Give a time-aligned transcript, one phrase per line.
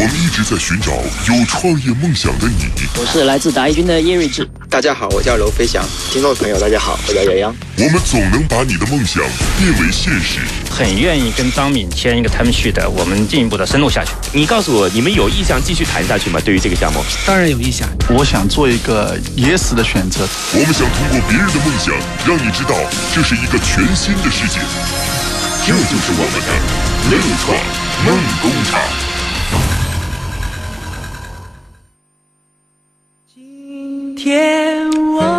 [0.00, 0.92] 我们一直在寻找
[1.26, 2.70] 有创业梦想的你。
[3.00, 4.48] 我是来自达一军的叶睿智。
[4.70, 5.84] 大家好，我叫娄飞翔。
[6.12, 7.56] 听众朋友，大家好，我叫杨洋。
[7.76, 9.20] 我们总能把你的梦想
[9.58, 10.38] 变为现实。
[10.70, 14.12] 很愿意跟张敏签一个 term sheet 的，我们进一步的深入下去。
[14.32, 16.38] 你告诉我，你们有意向继续谈下去吗？
[16.44, 17.88] 对于这个项目，当然有意向。
[18.08, 20.28] 我想做一个野史的选择。
[20.52, 21.92] 我们想通过别人的梦想，
[22.24, 22.76] 让你知道
[23.12, 24.60] 这是一个全新的世界。
[25.66, 26.54] 这就是我们的
[27.10, 27.58] 乐创
[28.06, 29.07] 梦工厂。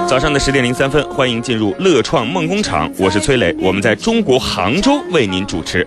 [0.08, 5.86] 早上的十点零三分，欢迎进入乐创梦工厂，我是崔磊，我们在中国杭州为您主持。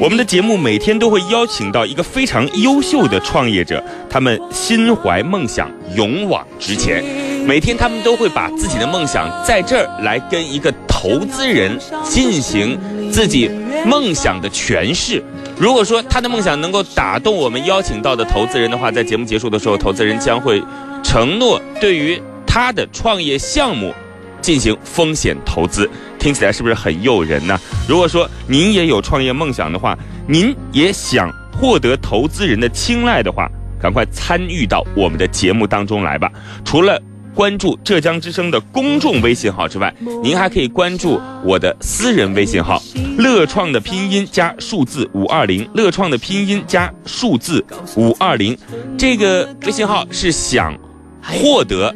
[0.00, 7.04] 我们的节目每天都会邀请到一个非常优秀的创业者，他们心怀梦想，勇往直前。
[7.46, 12.78] 每天他们都会把自己的梦想在这儿来跟一个投资人进行
[13.10, 13.48] 自己
[13.86, 15.22] 梦想的诠释。
[15.56, 20.60] 如果说他的梦想能够打动我们邀请到的投资人的话，在节目结束的时候，投资人将会
[21.04, 22.20] 承诺对于。
[22.52, 23.94] 他的创业项目
[24.42, 27.56] 进行风险投资，听起来是不是很诱人呢？
[27.88, 33.48] 如果说您也有创业梦想的话，您也想获得投资人的青睐的话，
[33.80, 36.28] 赶快参与到我们的节目当中来吧。
[36.64, 37.00] 除了
[37.36, 42.82] 关注浙江之声的公众微信号之外，您还可以关注我的私人微信号
[43.16, 47.64] “乐创”的拼音加数字五二零，“乐创”的拼音加数字
[47.94, 48.58] 五二零，
[48.98, 50.76] 这个微信号是想
[51.22, 51.94] 获得。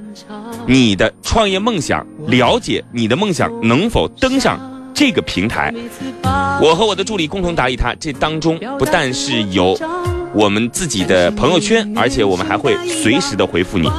[0.67, 4.59] 你的创业梦想，了解你的梦想能否登上
[4.95, 5.73] 这个平台？
[6.62, 7.95] 我和我的助理共同答疑他。
[8.01, 9.79] 这当中不但是有
[10.33, 13.91] 我们自己的朋友圈，而且我们还会随时的回复你。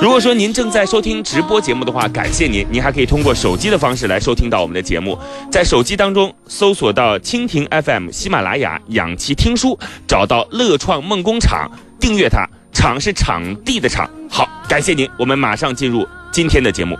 [0.00, 2.66] 如果说您正在收听直播节目的话，感谢您。
[2.70, 5.18] 您还可以通过手机的方式来收听到我们的节目，
[5.50, 12.44] 在手机当中搜索到蜻蜓 FM、喜马拉雅、氧气听书，找到乐创梦工厂，订阅它。
[12.78, 16.96] 场是场地的场，好，感谢您，我们马上进入今天的节目。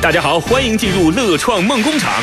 [0.00, 2.22] 大家好，欢迎进入乐创梦工厂。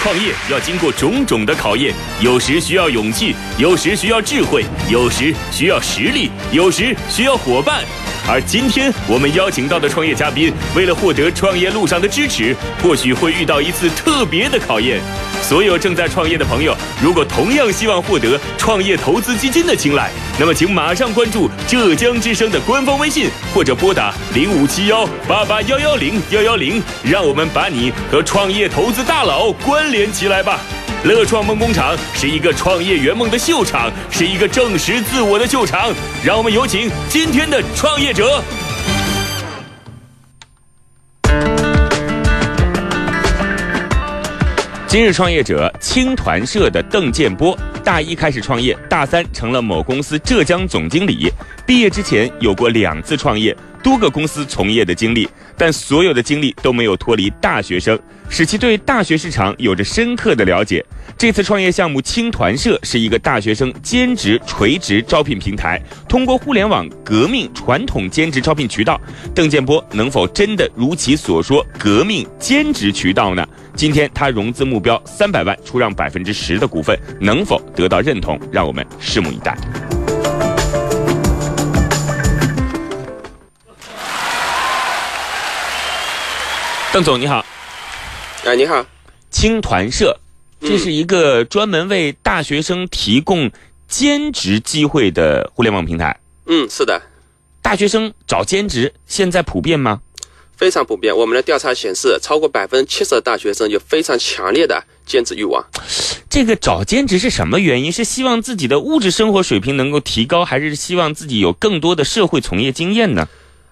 [0.00, 7.84] 创业要经过种种的考验，有时需要勇气，有时需要智慧，有时需要实力，有时需要伙伴。
[8.28, 15.00] 而今天我们邀请到的创业嘉宾，为了获得创业路上的支持，或许会遇到一次特别的考验。
[15.42, 30.60] 所有正在创业的朋友，如果同样希望获得创业投资基金的青睐，那么请马上关注浙江之声的官方微信，或者拨打零五七幺八八幺幺零幺幺零，让我们把你和创业投资大佬关联起来吧。
[31.02, 35.90] 乐创梦工厂是一个创业圆梦的秀场，是一个证实自我的秀场。
[36.22, 38.42] 让我们有请今天的创业者。
[44.86, 51.32] 今日创业者青团社的邓建波，大一开始创业，大三成了某公司浙江总经理。
[51.64, 53.56] 毕业之前有过两次创业。
[53.82, 57.98] 多个公司从业的经历，但所有的经历都没有脱离大学生，
[58.28, 60.84] 使其对大学市场有着深刻的了解。
[61.18, 69.00] 这次创业项目青团社是一个大学生兼职垂直招聘平台，通过互联网革命传统兼职招聘渠道。
[69.34, 73.46] 邓建波能否真的如其所说革命兼职渠道呢？
[73.74, 78.38] 今天他融资目标三百万，出让百分之十的股份，能否得到认同？
[78.50, 79.56] 让我们拭目以待。
[86.92, 87.46] 邓总你好，
[88.44, 88.84] 哎你好，
[89.30, 90.18] 青团社，
[90.60, 93.48] 这是一个专门为大学生提供
[93.86, 96.18] 兼职机会的互联网平台。
[96.46, 97.00] 嗯，是的。
[97.62, 100.00] 大学生找兼职现在普遍吗？
[100.56, 101.16] 非常普遍。
[101.16, 105.64] 我们的调查显示，超过百分之七十的大学生有非常强烈的兼职欲望。
[106.28, 107.92] 这个找兼职是什么原因？
[107.92, 113.28] 是希望自己的物质生活水平能够提高，还是希望自己有更多的社会从业经验呢？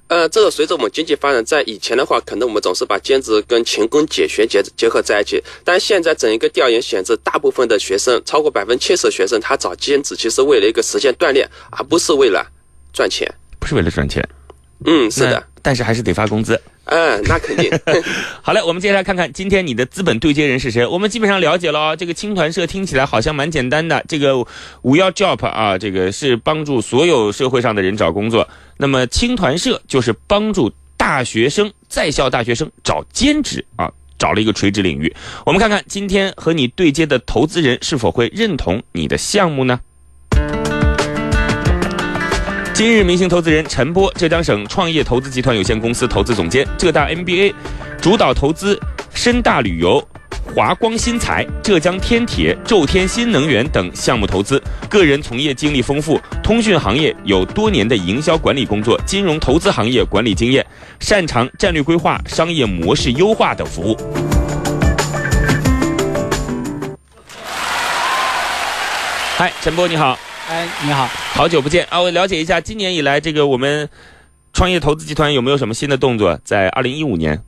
[0.09, 5.43] 呃，这个随着我们经济发展，在以前的话，可能我们总是把兼职跟勤工俭学结结合在一起。
[5.63, 12.47] 但现在整一个调研显示，大部分的学生，超过百分之七十的学生，他找兼职其实为了一个实现锻炼，而不是为了
[12.93, 13.31] 赚钱。
[13.61, 14.27] 不是为了赚钱。
[14.85, 15.43] 嗯，是的。
[15.61, 16.59] 但是还是得发工资。
[16.85, 17.71] 嗯，那肯定。
[18.41, 20.87] 好嘞，我们接下来看看今天你的资本对接人是谁。
[20.87, 24.03] 我们基本上了解了，哦这个青团社听起来好像蛮简单的。
[24.09, 24.39] 这个
[24.83, 28.49] 五幺 job 啊，这个是帮助所有社会上的人找工作。
[28.79, 35.15] 那么青团社就是帮助大学生、在校大学生找兼职啊，找了一个垂直领域。
[35.45, 39.81] 我们看看今天和你对接的投资人是否会认同你的项目呢？
[42.79, 47.53] 今日明星投资人陈波，浙江省创业投资集团有限公司投资总监，浙大 MBA，
[48.01, 48.81] 主导投资
[49.13, 50.01] 深大旅游、
[50.55, 54.63] 华光新材、浙江天铁、宙天新能源等项目投资。
[54.89, 60.65] 个人从业经历丰富，通讯行业有多年的营销管理工作，金融投资行业管理经验，
[61.01, 63.97] 擅长战略规划、商业模式优化等服务。
[69.37, 70.17] 嗨，陈波你好，
[70.49, 72.01] 哎，你好，好久不见啊！
[72.01, 73.87] 我了解一下，今年以来这个我们
[74.55, 76.41] 创业投资集团有没有什么新的动作？
[76.43, 77.43] 在二零一五年，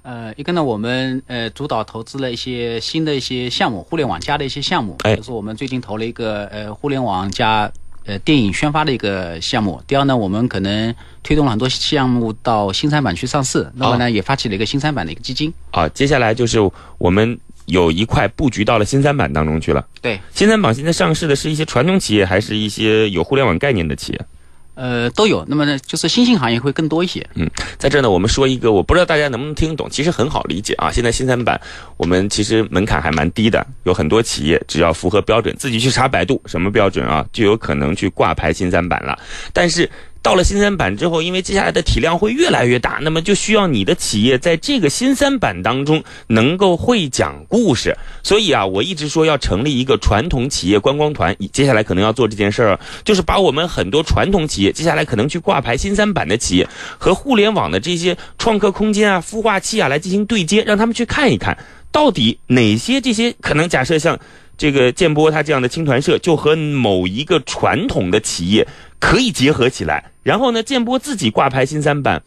[0.00, 7.70] 呃，一个呢，我们呃主导投资了一些新的一些项目，互联网加的一些项目，哎就是我们最近投了一个呃互联网加
[8.06, 9.82] 呃电影宣发的一个项目。
[9.86, 15.52] 第二呢，我们可能推动了很多项目到新三板去上市，那么呢，也发起了一个新三板的一个基金。
[15.70, 16.58] 啊，接下来就是
[16.96, 17.38] 我们
[17.72, 19.84] 有一块布局到了新三板当中去了。
[20.00, 24.20] 对，新三板现在上市的是一些传统企业，还是一些有互联网概念的企业？
[24.74, 25.44] 呃，都有。
[25.48, 27.26] 那么呢，就是新兴行业会更多一些。
[27.34, 27.48] 嗯
[27.78, 30.90] 在这呢，我们说一个，我不知道大家能不能听懂，其实很好理解啊。
[30.90, 31.60] 现在新三板
[31.96, 39.18] 我们其实门槛还蛮低的，有很多企业只要符合标准，自己去查百度什么标准啊，就有可能去挂牌新三板了。
[39.52, 39.88] 但是
[40.22, 47.96] 到了新三板之后，因为接下来的体量会越来越大，那么就需要你的企业在这个新三板当中能够会讲故事。
[48.22, 61.58] 所以啊，我一直说要成立一个传统企业观光团，接下来可能要做这件事儿，就是把我们很多传统企业，接下来可能去挂牌新三板的企业和互联网的这些创客空间啊、孵化器啊来进行对接，让他们去看一看，
[61.90, 64.16] 到底哪些这些可能假设像。
[64.58, 68.68] 这个建波他这样的青团社就和某一个传统的企业
[69.02, 72.22] 可以结合起来，然后呢，建波自己挂牌新三板，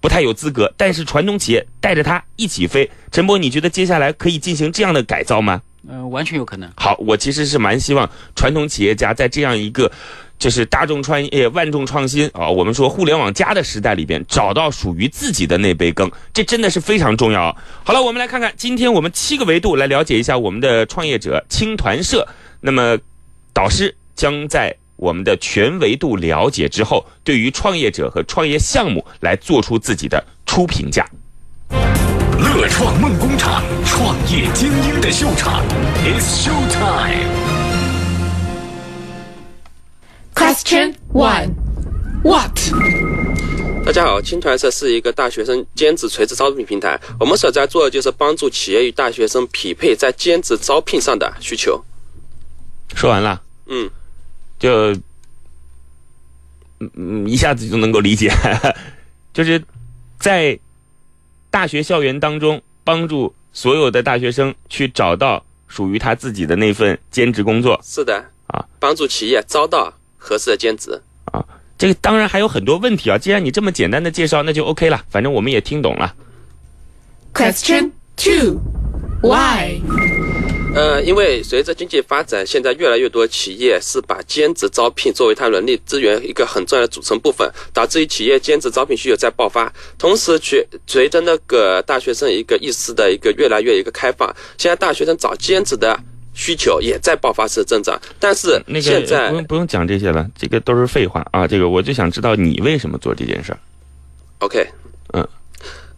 [0.00, 2.88] 不太有资格，但是传统企业带着他一起飞。
[3.10, 5.60] 陈波，你觉得接下来可以进行这样的改造吗？
[5.88, 6.70] 呃，完全有可能。
[6.76, 9.90] 好，我其实是蛮希望传统企业家在这样一个
[10.38, 17.56] 就是大众创业、万众创新啊，我们说互联网加的时代里边，找到属于自己的那杯羹，这真的是非常重要啊。
[17.82, 22.24] 好了，我们来看看今天我们七个维度来了解一下我们的创业者青团社。
[22.60, 22.96] 那么，
[23.52, 31.08] 导师将在我们的全维度了解之后，对于创业者和创业项目来做出自己的初评价。
[31.70, 35.64] 乐创梦工厂，创业精英的秀场
[36.04, 37.30] ，It's show time。
[40.34, 41.54] Question one
[42.22, 42.58] What?
[43.86, 47.00] 大家好，青团社是一个大学生兼职垂直招聘平台。
[47.18, 51.82] 我们所在做的就是帮助企业与大学生匹配在兼职招聘上的需求。
[52.94, 53.40] 说完了。
[53.66, 53.88] 嗯，
[54.60, 54.92] 就
[56.78, 58.30] 嗯嗯一下子就能够理解，
[59.34, 59.60] 就是
[60.20, 60.56] 在
[61.50, 71.02] 大学校园当中帮助所有的大学生去找到属于他自己的那份兼职工作是的，啊，帮助企业招到合适的兼职。
[71.32, 71.44] 啊。
[71.76, 76.14] 这个当然还有很多问题啊，既然你这么简单的介绍，那就 OK 了，反正我们也听懂了。
[77.32, 78.60] Question two
[79.22, 79.80] Why?
[80.72, 89.72] 呃，因为随着经济发展，现在越来越多企业是把兼职招聘作为它人力资源一个很重要的组成部分，导致于企业兼职招聘需求在爆发。
[89.98, 95.98] 同时，随随着那个大学生一个意识的一个越来越一个开放，现在大学生找兼职的
[96.34, 98.00] 需求也在爆发式增长。
[98.20, 101.46] 但是那个现在不用不用讲这些了，这个都是废话啊。
[101.46, 103.58] 这个我就想知道你为什么做这件事儿。
[104.38, 104.64] OK，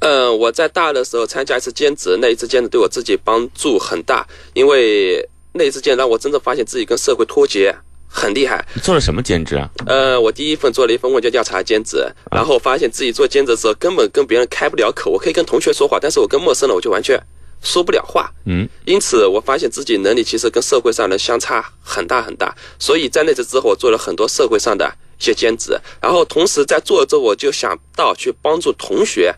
[0.03, 7.75] 嗯，呃，我在大二的时候参加一次兼职，那一次兼职对我自己帮助很大，因为那一次兼职让我真正发现自己跟社会脱节，
[8.09, 8.67] 很厉害。
[8.75, 9.71] 你做了什么兼职啊？
[9.87, 17.17] 呃，我第一份做了一份问卷调查兼职，然后发现自己做兼职的时候根本跟别人开不了口，我可以跟同学说话，但是我跟陌生人我就完全
[17.63, 18.29] 说不了话。
[18.47, 29.33] 嗯，因此我发现自己能力其实跟社会上人相差很大很大，所以在那次之后，我做了很多社会上的一些兼职，然后同时在做了之后，我就想到去帮助同学。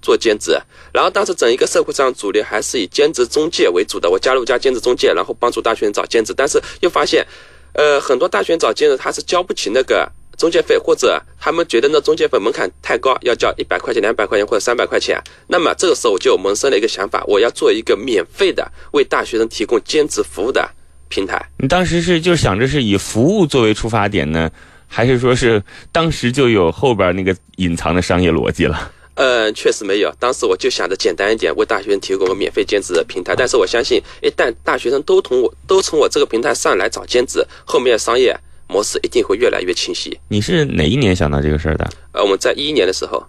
[0.00, 0.58] 做兼职，
[0.92, 7.26] 然后当时整一个社会上主流还是以兼职中介为主的，我加入一家兼职中介，然后帮助大学生找兼职，但是又发现，
[7.72, 15.20] 呃，很多大学生找兼职他是交不起那个中介费，或者他们觉得那中介费门槛太高，要交一百块钱、两百块钱或者三百块钱。
[15.48, 20.68] 那么这个时候我就萌生了一个想法，我要做一个免费的为大学生提供兼职服务的
[21.08, 21.44] 平台。
[21.58, 24.48] 你当时是就想着是以服务作为出发点呢，
[24.86, 28.92] 还是说是当时就有后边那个隐藏的商业逻辑了？
[29.18, 30.14] 呃，确实没有。
[30.20, 33.34] 当时我就想着简单一点，为大学生提供个免费兼职的平台。
[33.36, 40.16] 但是我相信，一旦大学生都从我都从我这个平台上来找兼职，后面商业模式一定会越来越清晰。
[40.28, 41.90] 你是哪一年想到这个事儿的？
[42.12, 43.26] 呃，我们在一一年的时候，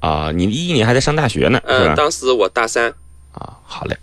[0.00, 1.94] 啊，你一一年还在上大学呢，是呃，吧？
[1.94, 2.92] 当时我大三，
[3.32, 3.96] 啊，好嘞。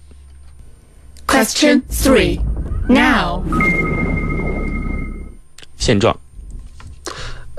[1.27, 2.39] Question three
[2.89, 3.43] Now.
[5.77, 6.19] 现状，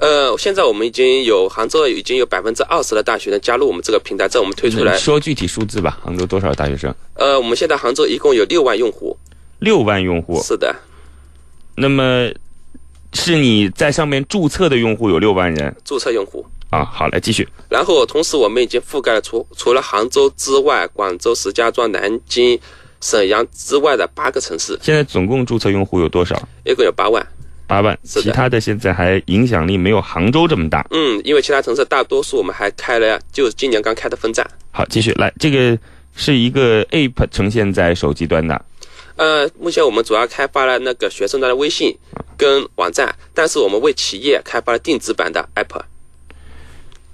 [0.00, 4.96] 呃，现在我们已经有杭州已经有百分之二十的大学生加入我们这个平台，在我们推出来。
[4.96, 6.94] 说具体数字吧，杭州多少大学生？
[7.14, 9.16] 呃，我们现在杭州一共有六万用户。
[9.58, 10.40] 六万用户。
[10.40, 10.72] 是的。
[11.74, 12.30] 那么，
[13.12, 15.74] 是你在上面注册的用户有六万人？
[15.84, 16.46] 注册用户。
[16.70, 17.48] 啊，好，来继续。
[17.68, 22.56] 然后，同时我们已经覆盖了除除了杭州之外，广州、石家庄、南京、
[23.00, 24.78] 沈阳之外的八个城市。
[24.80, 26.40] 现在总共注册用户有多少？
[26.64, 27.26] 一共有八万。
[27.68, 30.84] 八万，其他的现在还影响力没有杭州这么大。
[30.90, 34.44] 嗯，因为其他城市大多数我们还开了，就今年刚开的分站。
[34.72, 35.78] 好，继续来，这个
[36.16, 38.64] 是一个 App 呈现在手机端的。
[39.16, 41.94] 呃，目前我们主要开发了那个学生端的微信
[42.38, 45.82] 跟网站，但是我们为企业开发了定制版的 App。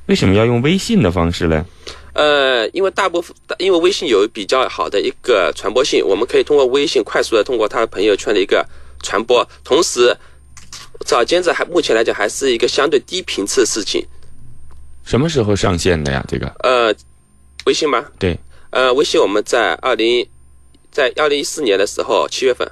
[0.06, 1.66] 为什么要用微信的方式呢？
[2.12, 8.64] 呃，因为大部分因为微信有比较好的一个传播性，我们可以通过微信快速的通过他的朋友圈的一个
[9.02, 10.16] 传播，同时。
[11.06, 14.04] 找兼职还目前来讲还是一个相对低频次的事情。
[15.04, 16.24] 什么时候上线的呀？
[16.26, 16.46] 这个？
[16.60, 16.94] 呃，
[17.66, 18.04] 微信吗？
[18.18, 18.38] 对。
[18.70, 20.26] 呃，微信我们在二零，
[20.90, 22.68] 在二零一四年的时候七月份。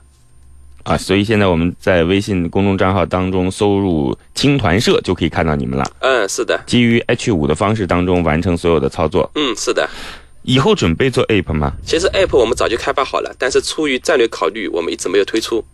[0.85, 5.85] 啊，所以现在我们在微信公众账号当中搜入“青团社”就可以看到你们了。
[6.01, 6.61] 嗯，是的。
[6.67, 9.31] 基于 H 五的方式当中完成所有的操作。
[9.37, 9.89] 嗯，是的。
[10.43, 11.73] 以后准备做 App 吗？
[11.87, 15.65] 其实 App 我们早就开发好了，但是出于战略考虑，我们一直没有推出。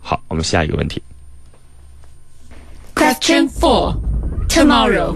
[0.00, 1.02] 好，我们下一个问题。
[2.96, 3.94] Question four,
[4.48, 5.14] tomorrow。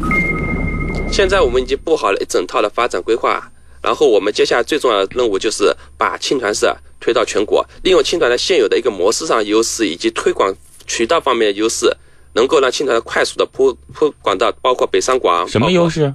[1.10, 3.50] 现在我们已经布好了一整套的发展规划，
[3.82, 10.54] 然后我们接下来最重要的任务就是把青团社推到全国，利用青团的现有的一个模式上优势以及推广
[10.86, 11.90] 渠道方面的优势，
[12.34, 15.48] 能够让青团快速的铺铺广到包括北上广。
[15.48, 16.14] 什么优势？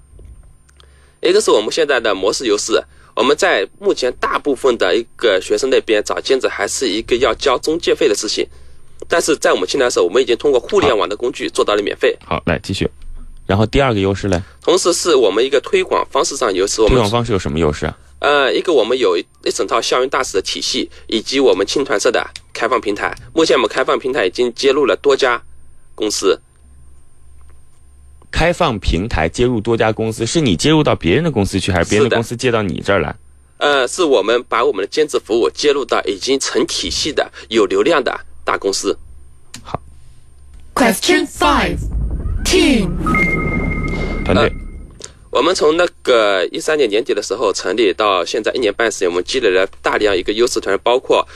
[1.22, 2.80] 一个是我们现在的模式优势，
[3.16, 8.48] 我们在目前大部分的一个学生那边找兼职还是一个要交中介费的事情。
[9.08, 12.18] 但是在我们青团社，我们已经通过互联网的工具做到了免费。
[12.26, 12.90] 好，来继续。
[13.46, 14.44] 然后第二个优势呢？
[14.62, 16.78] 同时是我们一个推广方式上优势。
[16.88, 17.98] 推广方式有什么优势啊？
[18.20, 23.16] 呃，一个我们有一整套校园大使的体系，以及我们青团社的开放平台。
[23.34, 25.40] 目前我们开放平台已经接入了多家
[25.94, 26.40] 公司。
[28.32, 33.16] 开放平台接入多家公司，是你接入到别人的公司去，还是别人的公司接到你这儿来？
[33.58, 38.20] 呃，是我们把我们的兼职服务接入到已经成体系的有流量的。
[38.46, 38.98] 大公司，
[39.64, 39.82] 好。
[40.74, 41.78] Question five,
[42.46, 42.90] team。
[44.24, 44.52] 团队，
[45.32, 51.28] 我们从那个一三年年底的时候成立到现在一年半时间，我们积累了大量一个优势团队，包括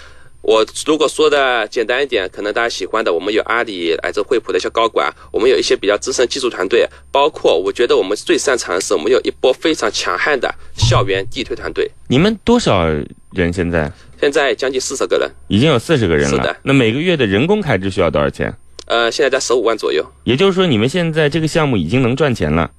[0.41, 11.91] 我如果说的简单一点，可能大家喜欢的，我们有阿里来自惠普的一些高管，我们有一些比较资深技术团队，包括我觉得我们最擅长的是，我们有一波非常强悍的校园地推团队。
[12.08, 12.86] 你们多少
[13.31, 13.91] 人现在？
[14.19, 16.38] 现在将近四十个人，已经有四十个人了。
[16.38, 18.53] 是的，那每个月的人工开支需要多少钱？
[18.88, 20.05] 呃，现在在十五万左右。
[20.24, 22.72] 也就是说，你们现在这个项目已经能赚钱了。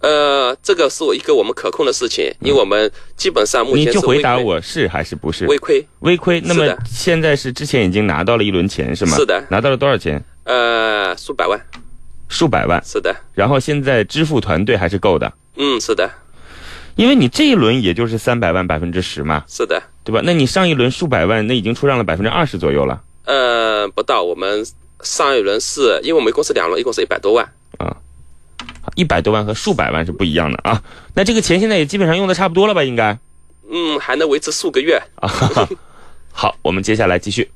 [0.00, 5.46] 呃，这个是我一个我们可控的事情，因为我们基本上目前你就回答我是还是不是？
[5.46, 6.40] 微亏，微亏。
[6.40, 9.16] 那么现在是之前已经拿到了一轮钱是吗？
[9.16, 9.44] 是的。
[9.50, 10.22] 拿到了多少钱？
[10.44, 11.60] 呃，数百万。
[12.28, 12.82] 数百万。
[12.84, 13.14] 是的。
[13.34, 15.32] 然后现在支付团队还是够的。
[15.56, 16.10] 嗯，是的。
[16.94, 20.20] 因为你这一轮也就是三百万百分之十嘛，是的，对吧？
[20.24, 23.00] 那你上一轮数百万，那已经出让了百分之二十左右了。
[23.24, 24.66] 呃，不到，我们
[25.02, 27.96] 上一轮是因为我们一共是两轮，一共是一百多万啊，
[28.94, 30.82] 一百多万和数百万是不一样的啊。
[31.14, 32.82] 那这个钱现在也基本上用的差不多了吧？
[32.84, 33.18] 应该，
[33.70, 35.28] 嗯，还能维持数个月啊。
[36.32, 37.50] 好，我们接下来继续。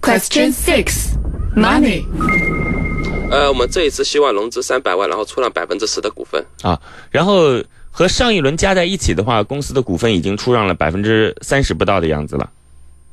[0.00, 1.14] Question six,
[1.56, 2.04] money。
[3.30, 6.80] 呃，我们这一次希望融资三百万，然后出让百分之十的股份啊，
[7.10, 7.62] 然后。
[7.90, 12.48] 和上一轮加在一起的话，公司的股份已经出让了百分之三十不到的样子了。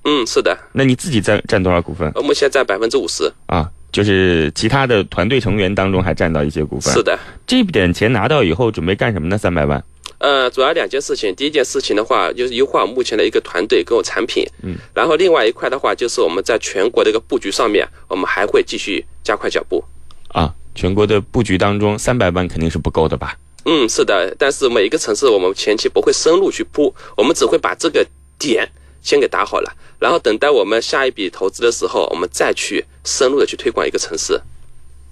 [0.03, 0.55] 嗯，是的。
[0.73, 2.11] 那你自己占占多少股份？
[2.13, 3.31] 我目前占百分之五十。
[3.47, 6.93] 啊，就是其他的团队成员当中还占到一些股份。
[6.93, 7.17] 是的。
[7.47, 9.37] 这点钱拿到以后，准备干什么呢？
[9.37, 9.81] 三百万。
[10.17, 11.33] 呃，主要两件事情。
[11.33, 14.45] 第一件事情的话，就是优化目前的一个团队跟我产品。
[14.63, 14.75] 嗯。
[14.93, 19.81] 然后另外一块的话，就是我们在全国的一个布局上面，我们还会继续加快脚步。
[20.27, 23.37] 啊，全国的布局当中，三百万肯定是不够的吧？
[23.63, 28.05] 嗯，是的，但是每一个城市我们前期不会深入去铺，我们只会把这个
[28.37, 28.69] 点
[29.05, 34.41] 先给打好了，然后等待我们下一笔投资的时候，我们再去深入的去推广一个城市。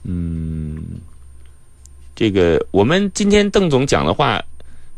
[0.04, 1.00] 嗯，
[2.16, 4.44] 这个我们今天邓总讲的话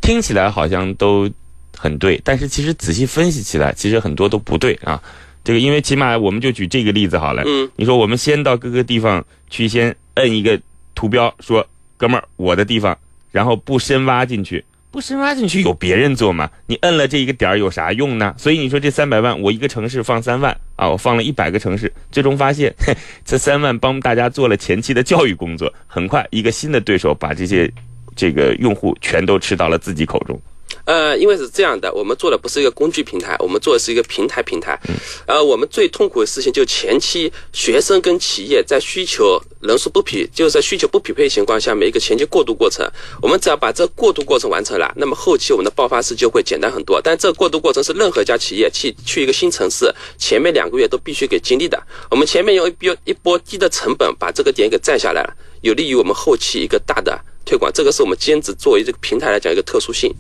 [0.02, 1.30] 听起来好像都
[1.78, 5.00] 很对，但是其实仔细分析起来，其实很多都不对啊。
[5.44, 10.60] 这个因为起码我们就举这个例子好了，嗯，你说我们先到各个地方去，先摁一个
[10.96, 12.98] 图标，说哥们儿，我的地方。
[13.32, 14.64] 然后不深挖进去，
[14.96, 16.50] 不深挖进去有别人做吗？
[16.68, 18.34] 你摁了这一个点儿有啥用呢？
[18.38, 22.74] 所以你说这三百万，我一个城市放三万，啊，我放了一百个城市，最终发现
[23.26, 27.70] 这三万帮大家做了前期的教育工作，很快一个新的对手把这些
[28.16, 30.40] 这个用户全都吃到了自己口中。
[30.86, 34.80] 呃，因为是这样的，我们做的不是一个工具平台，我们做的是一个平台平台。
[35.26, 42.88] 呃，我们最痛苦的事情就前期学生跟企业在需求人数不匹，就是在需求不匹配情况下，每一个前期过渡过程，
[43.22, 47.02] 我们只要把这过渡过程完成了，那么后期我们的爆发式就会简单很多。
[47.02, 51.82] 但这过渡过程是任何一家企业去去一个新城市，前面两个月都必须给经历的。
[52.12, 57.72] 我们前面用一波一波低的成本把这个点给占下来了，有利于我们后期一个大的推广。
[57.74, 60.14] 这个是我们兼职作为这个平台来讲一个特殊性。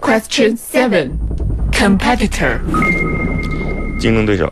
[0.00, 1.10] Question seven,
[1.72, 2.58] Competitor.
[4.00, 4.50] 竞争对手，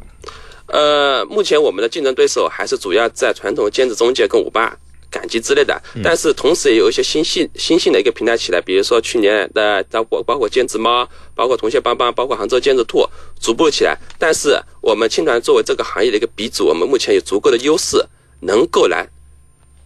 [0.67, 4.77] 呃，目前我们的竞争对手还是主要在传统兼职中介跟五八、
[5.11, 13.09] 赶集之类的，但是同时也有一些新兴新兴的一个平台起来，比如说去年的包括包括兼职猫，包括同学帮帮，包括杭州兼职兔，
[13.41, 13.97] 逐步起来。
[14.19, 18.05] 但是我们青团作为这个行业的一个鼻祖，我们目前有足够的优势，
[18.41, 19.09] 能够来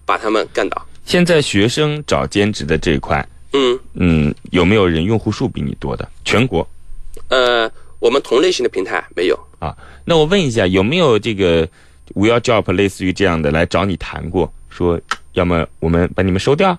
[0.04, 0.87] 把他们干倒。
[1.04, 6.09] 现在学生找兼职的这一块，嗯，嗯，有没有人用户数比你多的？
[6.25, 6.66] 全国
[7.28, 9.38] 呃，我们同类型的平台没有。
[9.59, 9.76] 啊？
[10.04, 11.68] 那我问一下，有没有这个
[12.14, 15.00] Will Job 类似于这样的来找你谈过，说
[15.35, 16.76] 要么我们把你们收掉？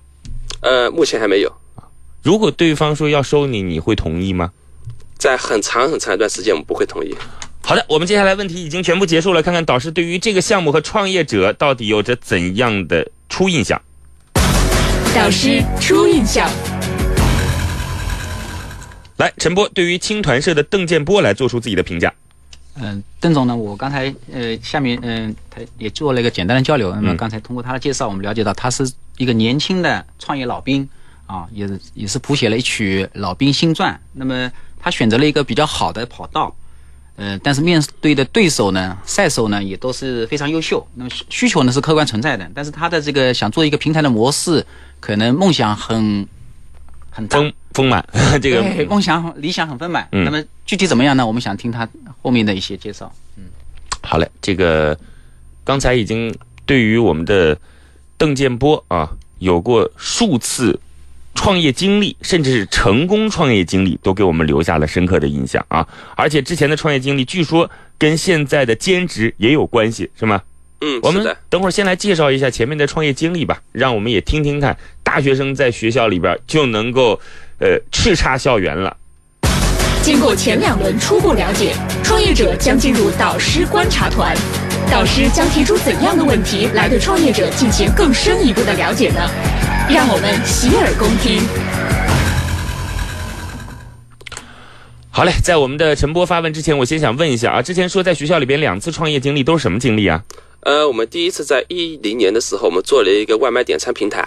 [0.62, 1.52] 呃，目前还没有。
[2.22, 4.52] 如果对方说要收你，你会同意吗？
[5.18, 7.16] 在很长很长一段时间，我们不会同意。
[7.62, 13.82] 好的，我们接下来问题已经全部结束了，看看导师对于这个项目和创业者到底有着怎样的初印象。
[15.16, 16.50] 导师初印象。
[19.18, 22.12] 来，陈波对于青团社的邓建波来做出自己的评价。
[22.76, 26.92] 嗯，邓总呢，我刚才呃下面嗯、他也做了一个简单的交流。
[26.96, 30.90] 那么刚才通过他的介绍，我们了解到他是一个年轻的创业老兵
[31.28, 33.98] 啊，也是也是谱写了一曲老兵新传。
[34.14, 36.54] 那么他选择了一个比较好的跑道，
[37.16, 40.86] 呃，但是面对的对手呢，赛手呢也都是非常优秀。
[40.96, 44.66] 那么需需求呢是客观存在的，但是他的这个想做一个平台的模式，
[45.00, 46.28] 可能梦想很
[47.10, 47.28] 很。
[47.28, 48.04] 丰丰满，
[48.42, 50.08] 这个对，梦 想理想很丰满。
[50.12, 51.26] 嗯那么具体怎么样呢？
[51.26, 51.88] 我们想听他
[52.22, 53.12] 后面的一些介绍。
[53.38, 53.44] 嗯
[54.02, 54.98] 好嘞，这个
[55.64, 56.34] 刚才已经
[56.66, 57.58] 对于我们的
[58.18, 60.80] 邓建波啊，有过数次
[61.36, 65.88] 创业经历，甚至是成功创业经历，都给我们留下了深刻的印象啊。
[66.16, 70.42] 而且之前的创业经历，据说跟现在的兼职也有关系，是吗？
[70.82, 71.36] 嗯，我们。
[71.50, 77.20] 等会儿先来介绍一下前面的创业经历吧，让我们也听听看大学生在学校里边就能够
[77.60, 78.98] 呃叱咤校园了。
[80.04, 84.36] 经过前两轮初步了解，创业者将进入导师观察团。
[84.92, 89.22] 导师将提出怎样的问题来对创业者进行更深一步的了解呢？
[89.90, 91.42] 让我们洗耳恭听。
[95.10, 100.22] 好嘞，在我们的陈波发问之前，我先想问一下啊，之前说在学校里边两次创业经历都是什么经历啊？
[100.64, 104.22] 呃，我们第一次在一零年的时候，我们做了一个外卖点餐平台，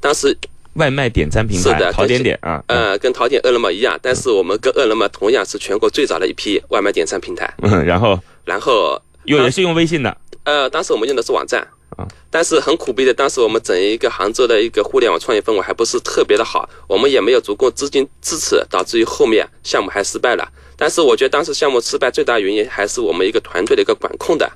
[0.00, 0.34] 当时
[0.78, 7.52] 外卖点餐平台是的淘点点啊，呃跟淘点、饿了么一样，但是我们跟饿了么同样是全国最早的一批外卖点餐平台。
[7.62, 11.60] 嗯，然后然后有人是用微信的，呃，当时我们用的是网站
[11.96, 20.48] 啊，但是很苦逼的，当时我们整一个杭州的一个互联网创业氛围还不是特别的好，我们也没有足够资金支持，导致于后面项目还失败了。
[20.76, 24.48] 但是我觉得当时项目失败最大原因还是我们一个团队的一个管控的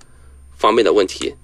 [0.57, 1.35] 方面的问题。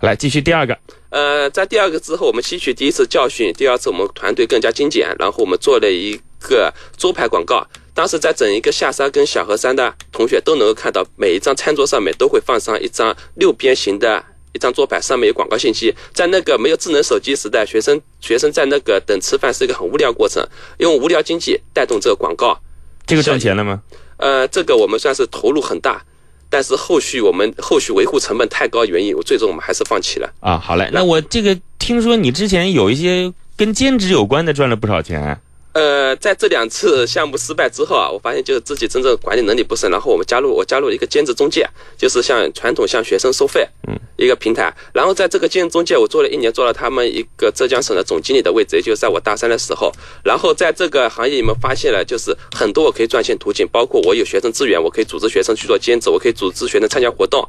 [0.00, 0.78] 来继续第二个，
[1.08, 7.66] 呃，在第二个之后，我们吸取第一次教训，第二次我们团队更加精简，然后我们做了一个桌牌广告。
[7.94, 15.94] 当时在整一个下沙跟小河山的同学都能够看到，每一张餐桌上面都会放上一张六边形的一张桌牌，上面有广告信息。
[16.12, 22.60] 在那个没有智能手机时代，学生学生在那个等吃饭是一个很无聊过程，用无聊经济带动这个广告。
[23.06, 23.80] 这个赚钱了吗？
[24.18, 26.04] 呃，这个我们算是投入很大，
[26.48, 30.32] 但是后续我们后续维护成本太高，原因我最终我们还是放弃了。
[30.40, 35.40] 啊，好嘞，那我这个听说你之前有一些跟兼职有关的赚了不少钱，
[35.76, 44.74] 呃，在这两次项目失败之后啊，我发现就是自己真正管理能力不是，然后我们加入我加入了一个兼职中介，就是像传统向学生收费，嗯，一个平台。
[44.94, 49.92] 然后在这个兼职中介，我做了一年，做了他们一个浙江省的总经理的位置，也就是在我大三的时候。
[50.24, 57.46] 然后在这个行业里面发现了，就是很多我可以赚钱途径，包括我有学生资源，我可以组织学生去做兼职，我可以组织学生参加活动，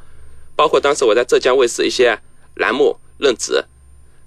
[0.54, 2.20] 包括当时我在浙江卫视一些
[2.56, 3.64] 栏目任职。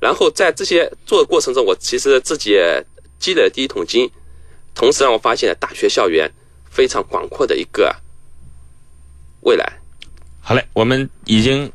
[0.00, 2.82] 然后在这些做的过程中，我其实自己也
[3.20, 4.10] 积累了第一桶金，
[4.74, 6.28] 同时让我发现了大学校园
[6.68, 7.94] 非常广阔的一个
[9.42, 9.72] 未来。
[10.40, 11.70] 好嘞，我们已经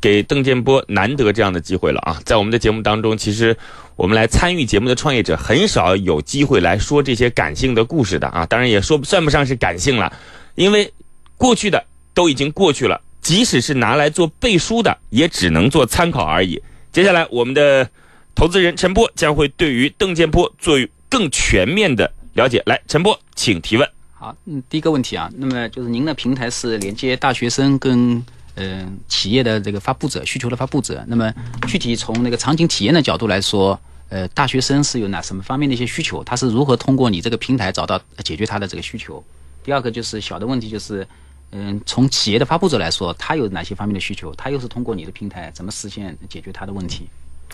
[0.00, 2.20] 给邓建波难得这样的机会了啊！
[2.24, 3.56] 在我们的节目当中，其实
[3.94, 10.12] 我们来参与节目的创业者很少有机会来说这些感性的故事的啊，当然也说算不上是感性了，
[10.54, 10.92] 因为
[11.36, 16.62] 过去的都已经过去了，即使是拿来做背书的，也只能做参考而已。
[16.90, 17.90] 接下来，我们的
[18.36, 20.76] 投资人陈波将会对于邓建波做
[21.08, 22.62] 更全面的了解。
[22.66, 23.90] 来，陈波，请提问。
[24.12, 28.22] 好，嗯，第一个问题啊，那么就是您的平台是连接大学生跟
[28.56, 31.32] 嗯、企业的这个发布者需求的发布者，那么
[31.66, 33.78] 具体从那个场景体验的角度来说，
[34.10, 36.22] 呃，大学生是有哪什么方面的一些需求？
[36.22, 39.24] 他是如何通过你这个平台找到解决他的这个需求？
[39.64, 41.06] 第二个就是小的问题就是。
[41.52, 44.34] 嗯，从企业的发布者来说，他有哪些方面的需求？
[44.34, 47.08] 他又是通过你的平台怎么实现解决他的问题？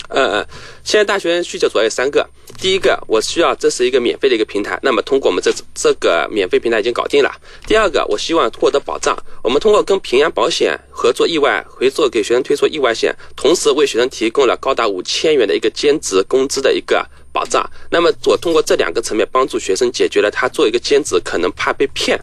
[0.09, 0.47] 呃，
[0.85, 2.29] 现在大学生需求主要有三个。
[2.61, 7.35] 第一个，我需要这是一个免费的一个平台，那么通过我们这这个免费平台已经搞定了。
[7.67, 17.69] 第二个，我希望获得保障，我们通过跟平安保险合作意外合作给学生推出意外险，同时为学生提供了高达五千元的一个兼职工资的一个保障。
[17.91, 22.21] 那么我通过这两个层面帮助学生解决了他做一个兼职可能怕被骗。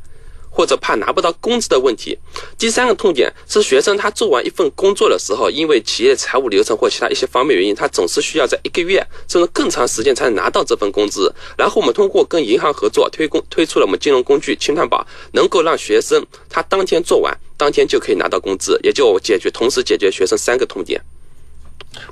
[0.60, 2.20] 或者怕拿不到工资的问题。
[2.58, 11.34] 第三个痛点是学生他做完一份工作的时候，因为企业财务流程或其他一些方面原因，他总是需要在一个月甚至更长时间才能拿到这份工资。
[11.58, 21.02] 然后我们通过跟银行合作推工推出了我们金融工具清碳宝，能够让学生他当天做完，当天就可以拿到工资，也就解决同时解决学生三个痛点。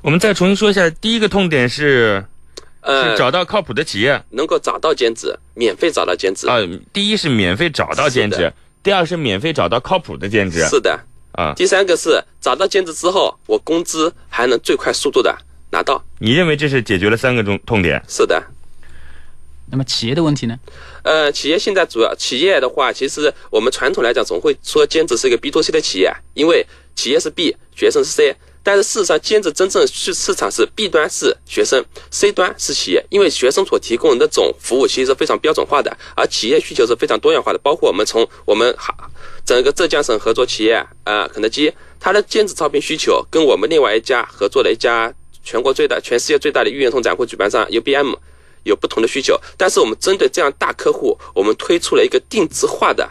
[0.02, 2.24] 我们再重新说一下，第一个痛点是
[2.88, 6.48] 呃是，找到靠谱的企业能够找到兼职，免费找到兼职。
[6.48, 6.58] 啊、
[6.94, 10.98] 第一是免费找到兼职，第二是免费找到靠谱的兼职是的。
[11.34, 11.54] 啊。
[11.54, 15.38] 第三个是找到兼职之后，我工资还能最快速度的
[15.70, 16.02] 拿到。
[16.20, 18.02] 你认为这是解决了三个中痛点？
[18.08, 18.42] 是的。
[19.70, 20.58] 那么企业的问题呢？
[21.04, 28.34] 呃，企业现在主要企业的话，其实我们传统来讲总会说兼职是一个 B to C 的企业，因为企业是 B，学生是 C。
[28.68, 37.60] 但是事实上，兼职真正市市场是 B 端是学生，C 端是企业，因为学生所提供的那种服务其实是非常标准化的，而企业需求是非常多样化的。
[37.60, 38.94] 包括我们从我们哈
[39.46, 48.16] 整个浙江省合作企业呃肯德基，它的兼职招聘需求跟我们另外一家合作的一家全国最大、全世界最大的运通展会举办商 UBM
[48.64, 53.10] 有不同的需求，但是我们针对这样大客户，我们推出了一个定制化的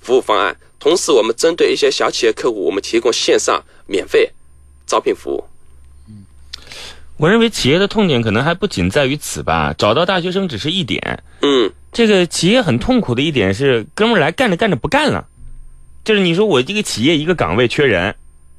[0.00, 0.58] 服务方案。
[0.80, 4.28] 同时，我们针对一些小企业客户，我们提供线上免费
[4.92, 5.42] 招聘服务。
[7.16, 11.22] 我认为企业的痛点可能还不仅在于此吧，找到大学生只是一点。
[11.40, 15.24] 嗯，这个企业很痛苦的一点是，哥们儿来干着干着不干了，
[16.04, 18.14] 就是你说我这个企业一个岗位缺人，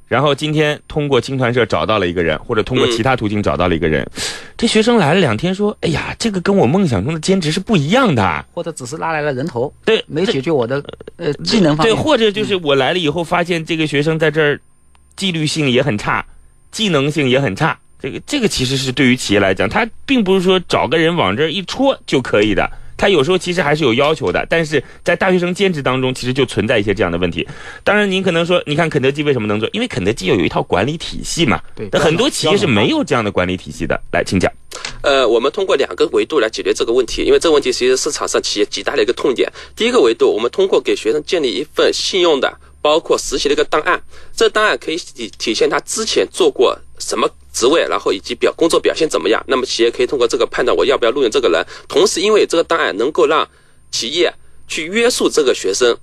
[0.08, 4.04] 然后今天通过青团社找到了一个人，或者通过其他途径找到了一个人，
[4.56, 8.44] 这学生来了两天说，哎呀，这个跟我梦想中的兼职是不一样的。
[8.54, 10.82] 或者只是拉来了人头，对，没解决我的
[11.16, 14.58] 呃技能方面对，或者就是我来了以后发现这个学生在这儿
[15.16, 16.24] 纪律性也很差，
[16.70, 17.78] 技能性也很差。
[18.00, 22.70] 这个这个其实是对于企业来讲，它并不是说找个人往这儿一戳就可以的。
[22.96, 27.46] 它有时候其实还是有要求的，但是在大学生兼职当中，其实就存在一些这样的问题。
[27.82, 29.68] 当然，您可能说，你看肯德基为什么能做？
[29.72, 31.60] 因为肯德基有一套管理体系嘛。
[31.74, 34.00] 对那很多企业是没有这样的管理体系的。
[34.12, 34.50] 来，请讲。
[35.02, 39.52] 呃，我们通过两个维度来解决这个问题，因为这个问题其实市场上企业极大的一个痛点。
[39.74, 43.98] 第一个维度，我们通过给学生建立一份信用的，包括实习的一个档案，
[44.36, 49.42] 这档案可以体体现他之前做过什么职位，然后以及表工作表现怎么样。
[49.48, 51.64] 那么企业可以通过这个判断我要不要录用这个人。
[51.88, 53.48] 同时，因为这个档案能够让
[53.90, 54.30] 企业
[54.68, 55.96] 去约束这个学生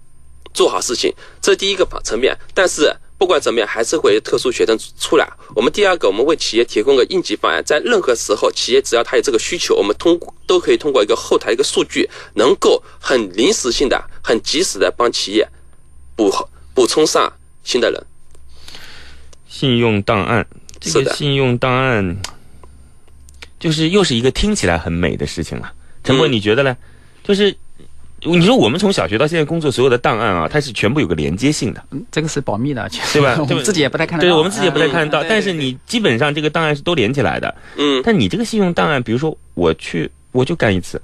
[0.56, 2.36] 做好事情，这第一个层面。
[2.56, 5.32] 但是不管怎么样，还是会特殊学生出来。
[5.56, 15.48] 我们第二个，我们为企业提供个应急方案，在任何时候，企业只要他有这个需求，我们通都可以通过一个后台一个数据，能够很临时性的、很及时的帮企业
[16.16, 16.50] 补好
[16.82, 17.32] 补充上
[17.64, 18.04] 新的人。
[19.48, 20.48] 信用档案，
[20.80, 22.18] 这个信用档案，
[23.60, 25.72] 就是又是一个听起来很美的事情了。
[26.04, 26.76] 陈博，嗯你觉得呢？
[27.24, 27.56] 就是
[28.22, 35.24] 你说我们从小学到现在工作所有的档案啊，它是全部有个连接性的，嗯这个是保密的，对吧 我对吧们自己也不太看得对，我们自己也不太看得到。
[35.24, 37.54] 嗯但是你基本上这个档案是都连起来的。
[37.78, 41.00] 嗯但你这个信用档案，比如说我去我就干一次，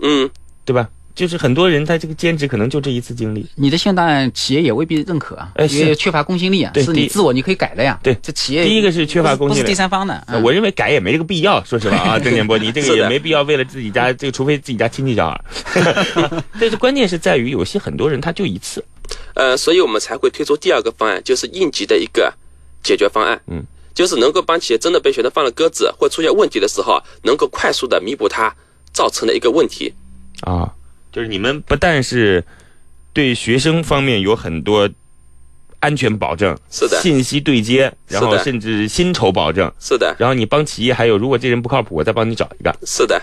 [0.00, 0.28] 嗯，
[0.66, 0.90] 对吧？
[1.18, 3.44] 就是很多人他这个兼职可能就这一次经历。
[3.56, 7.98] 你的信用档案企业也未必认可啊，哎是因为缺乏公信力啊，是你自我你可以改的呀。
[8.04, 10.24] 对这企业第一个是缺乏公信力不是第三方的。
[10.28, 15.44] 嗯我认为改也没这个必要，说实话啊， 郑建波，你这个也没必要为了自己家这个，除非自己家亲戚小孩。
[16.60, 18.84] 但是关键是在于有些很多人他就一次，
[19.34, 22.32] 呃，所以我们才会推出第二个方案，就是应急的一个
[22.84, 23.40] 解决方案。
[23.48, 23.60] 嗯，
[23.92, 28.54] 就是能够帮企业真的被学生放了鸽子或出现问题的时候，能够快速的弥补它
[28.92, 29.92] 造成的一个问题。
[30.42, 30.72] 啊，
[31.10, 32.44] 就是你们不但是
[33.12, 34.88] 对学生方面有很多
[35.80, 42.76] 安全保证，是的信息对接，然后甚至薪酬保证，是的，然后你帮企业还有，如果这人不靠谱，我再帮你找一个。
[42.84, 43.22] 是的，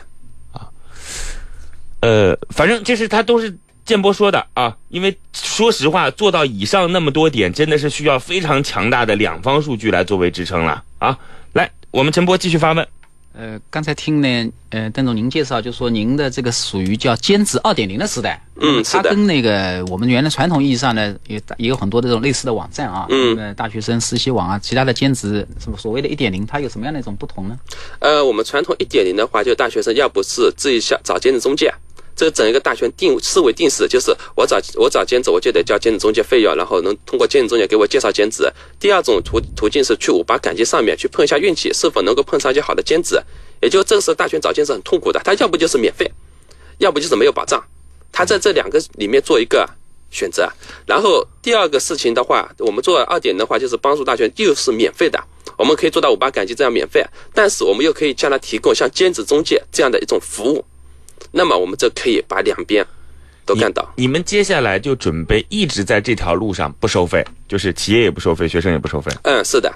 [2.02, 11.18] 呃，反正这是他都是建波说的啊，因为说实话，做到以上那么多点，真的是需要非常强大的两方数据来作为支撑了啊。
[11.54, 12.88] 来，我们陈波继续发问。
[13.38, 18.42] 呃，刚才听呢，呃，邓总您介绍，就说您的这个属于叫兼职二点零的时代。
[18.58, 27.60] 嗯是的它跟那个我们原来传统意义上呢，也也有很多的这种类似的网站啊，嗯呃，大学生实习网啊，其他的兼职什么所谓的一点零，它有什么样的一种不同呢？
[28.00, 31.74] 呃，我们传统一点零的话，就大学生要不是自己想找兼职中介，
[32.16, 38.50] 这整一个大学定思维定式就是我找我找兼职，我就得交兼职中介费用，然后能通过兼职中介给我介绍兼职。
[38.80, 43.22] 第二种途途径是去五八赶集上面去碰一下运气，是否能够碰上一些好的兼职。
[43.62, 46.10] 也就这个时候大学生找兼职很痛苦的，他要不就是免费，
[46.78, 47.64] 要不就是没有保障，
[48.12, 49.68] 他在这两个里面做一个
[50.10, 50.50] 选择。
[50.86, 55.22] 然后第二个事情的话，我们做二点的话，就是帮助大学生又是免费的，
[55.58, 60.64] 我们可以做到五八赶集这样免费，但是我们又可以向他提供像兼职中介这样的一种服务，
[61.38, 62.86] 那么我们就可以把两边
[63.46, 63.86] 都干到。
[63.98, 69.12] 你们接下来就准备一直在这条路上不收费，就是企业也不收费，学生也不收费。
[69.24, 69.70] 嗯，是的。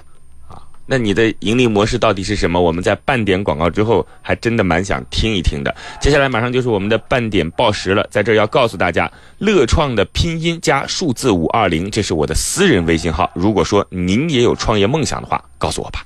[0.48, 2.60] 啊那你的盈利模式到底是什么？
[2.60, 5.72] 我们在半点广告之后，还真的蛮想听一听的。
[6.00, 13.30] 接下来马上就是我们的半点报时了，在这儿要告诉大家，乐创的拼音加数字五二零，这是我的私人微信号。
[13.34, 16.04] 如果说您也有创业梦想的话，告诉我吧。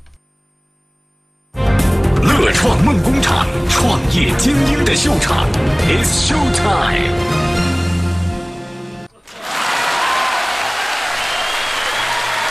[2.44, 5.48] 乐创梦工厂，创业精英的秀场
[5.88, 7.14] ，It's Show Time。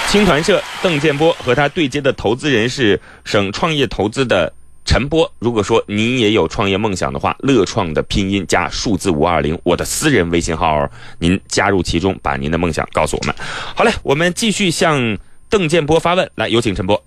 [0.08, 4.52] 青团社邓建波和他对接的投资人是省创业投资的
[4.84, 5.32] 陈波。
[5.38, 13.36] 如果说您也有创业梦想的话，乐创的拼音加数字五二零，我的私人微信号，您加入其中，把您的梦想告诉我们。
[13.76, 17.00] 好嘞，我们继续向邓建波发问，来有请陈波。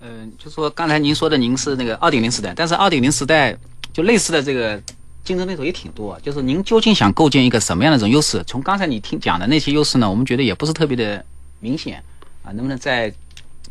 [0.00, 3.56] 嗯、就说刚才您说的，您是那个二点零时代，但是二点零时代
[3.92, 4.80] 就类似的这个
[5.24, 6.18] 竞争对手也挺多。
[6.22, 8.42] 就是您究竟想构建一个什么样的一种优势？
[8.46, 11.24] 从刚才你听讲的那些优势呢，我们觉得也不是特别的
[11.60, 12.02] 明显
[12.42, 13.12] 啊，能不能再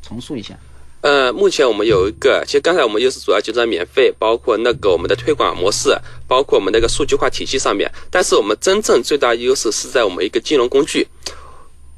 [0.01, 0.57] 重述一下？
[1.01, 5.95] 呃，目前我们有一个，其实刚才我们优势主要就在免费，包括那个我们的推广模式，
[6.27, 7.89] 包括我们那个数据化体系上面。
[8.09, 11.07] 但是我们真正最大优势是在我们一个金融工具，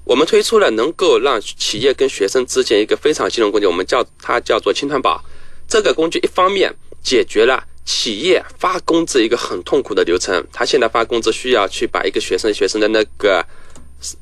[0.09, 5.23] 我们推出了能够让企业跟学生之间一个非常金融工具，我们叫它叫做青团宝。
[5.67, 13.45] 这个工具一方面解决了企业发工资一个很痛苦的流程，他现在发工资需要去把一个学生学生的那个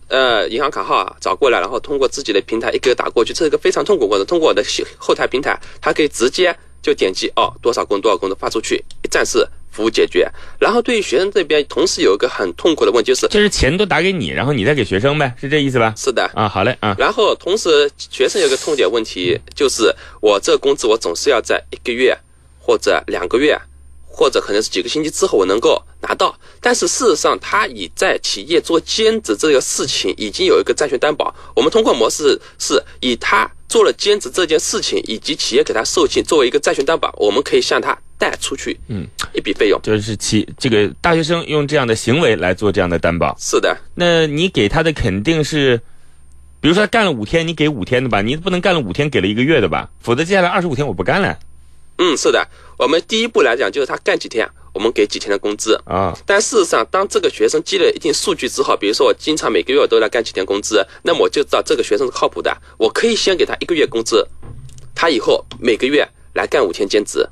[0.09, 4.27] 呃银行卡号找过来，然后通过自己的平台一个个打过去，这是一个非常痛苦过程。
[4.27, 4.61] 通过我的
[4.97, 10.27] 后台平台，它可以直接就点击哦多少工多少工的发出去，一站式服务解决。
[10.59, 15.93] 然后对于学生这边，同时有一个很痛苦的问题就是，就是钱都打给你，然后你再给学生呗，是这意思吧？
[15.95, 22.17] 是的，啊，好嘞啊，然后同时学生有个痛点问题，就是我这个工资我总是要在一个月
[22.59, 23.55] 或者两个月。
[24.09, 31.31] 或者可能是几个星期之后我能够拿到，但是事实上，他已在企业做兼职这个事情已经有一个债权担保。
[31.55, 39.79] 我们通过模式是以他做了兼职这件事情，以及企业给他授信作为一个债权担保，我们可以向他贷出去，嗯，一笔费用。
[39.83, 43.35] 就是其这个大学生用这样的行为来做这样的担保。
[43.39, 45.77] 是的，那你给他的肯定是，
[46.59, 51.37] 比如说他干了五天，你给五天的吧，你不能干了五天给了一个月的吧，否则接下来二十五天我不干了
[51.99, 52.47] 嗯，是的。
[52.77, 55.81] 我们第一步来讲，就是他干几天，我们给几天的工资。
[55.85, 56.15] 啊。
[56.27, 62.55] 但事实上，当这个学生积累一定数据之后，比如说我经常每个月我都来干几天工资，那么我就知道这个学生是靠谱的。
[62.77, 64.27] 我可以先给他一个月工资，
[64.93, 67.27] 他以后每个月来干五天兼职。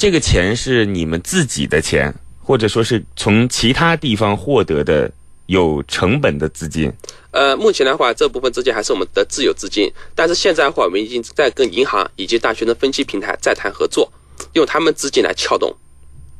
[0.00, 2.10] 这个钱是你们自己的钱，
[2.42, 5.12] 或者说是从其他地方获得的
[5.44, 6.90] 有成本的资金。
[7.32, 14.10] 呃，目前的话，这部分资金还是我们的自有资金，但是现在的话，我们已经在跟银行以及大学生分期平台在谈合作，
[14.54, 15.70] 用他们资金来撬动。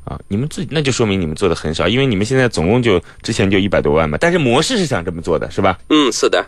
[0.07, 5.79] 啊，你们自己那就说明你们做的很少，因为你们现在总共就之前就一百多万嘛，但是模式是想这么做的，是吧？
[5.91, 6.43] 嗯，是的，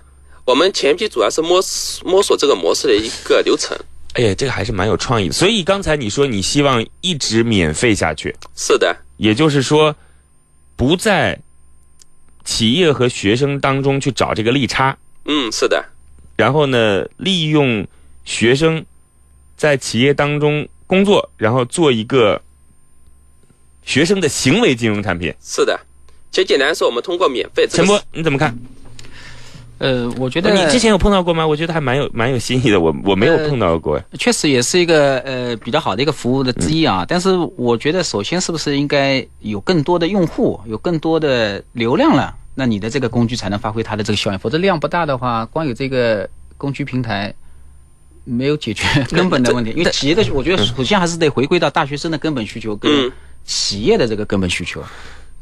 [0.47, 1.63] 我们前期主要是摸
[2.07, 3.77] 摸索这个模式的一个流程。
[4.15, 5.33] 哎呀，这个还是蛮有创意的。
[5.33, 9.95] 所以刚才你说你希望一直免费下去，是的，也就是说，
[10.77, 11.39] 不在
[12.45, 15.85] 企业和学生当中去找这个利差，嗯，是的，
[16.37, 17.87] 然后呢，利用
[18.25, 18.85] 学生
[19.57, 22.41] 在企业当中工作，然后做一个
[23.85, 25.35] 学生的行为金融产品。
[25.41, 25.79] 是的。
[26.31, 28.59] 其实简单说，我们通过免费陈波，你怎么看？
[29.83, 31.45] 呃，我觉得你之前有碰到过吗？
[31.47, 34.01] 我觉得还蛮有蛮有新意的，我我没有呃碰到过。
[34.19, 37.05] 确实也是一个呃比较好的一个服务的之一啊。
[37.07, 44.39] 但是我觉得，首先是不是应该有更多的用户，有更多的流量了，那你的这个工具才能发挥它的这个效应。
[44.39, 47.35] 否则量不大的话，光有这个工具平台。
[48.25, 53.11] 没有解决 根本的问题，因为企业的，我觉得首先还是得回归到大学生的根本需求跟嗯
[53.45, 54.81] 企业的这个根本需求。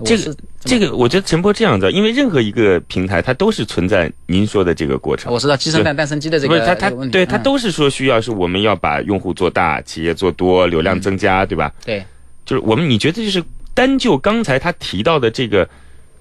[0.05, 5.33] 这个这个，我觉得陈波这样子，因为任何一个平台它都是存在您说的这个过程。
[5.33, 7.43] 我知道鸡生蛋蛋生鸡的这个不是它它对它嗯。
[7.43, 11.73] 都是说需要是我们要把用户做大，企业做多，流量增加，对吧？
[11.85, 12.05] 对。
[12.45, 13.43] 就是我们你觉得就是
[13.75, 15.69] 单就刚才他提到的这个，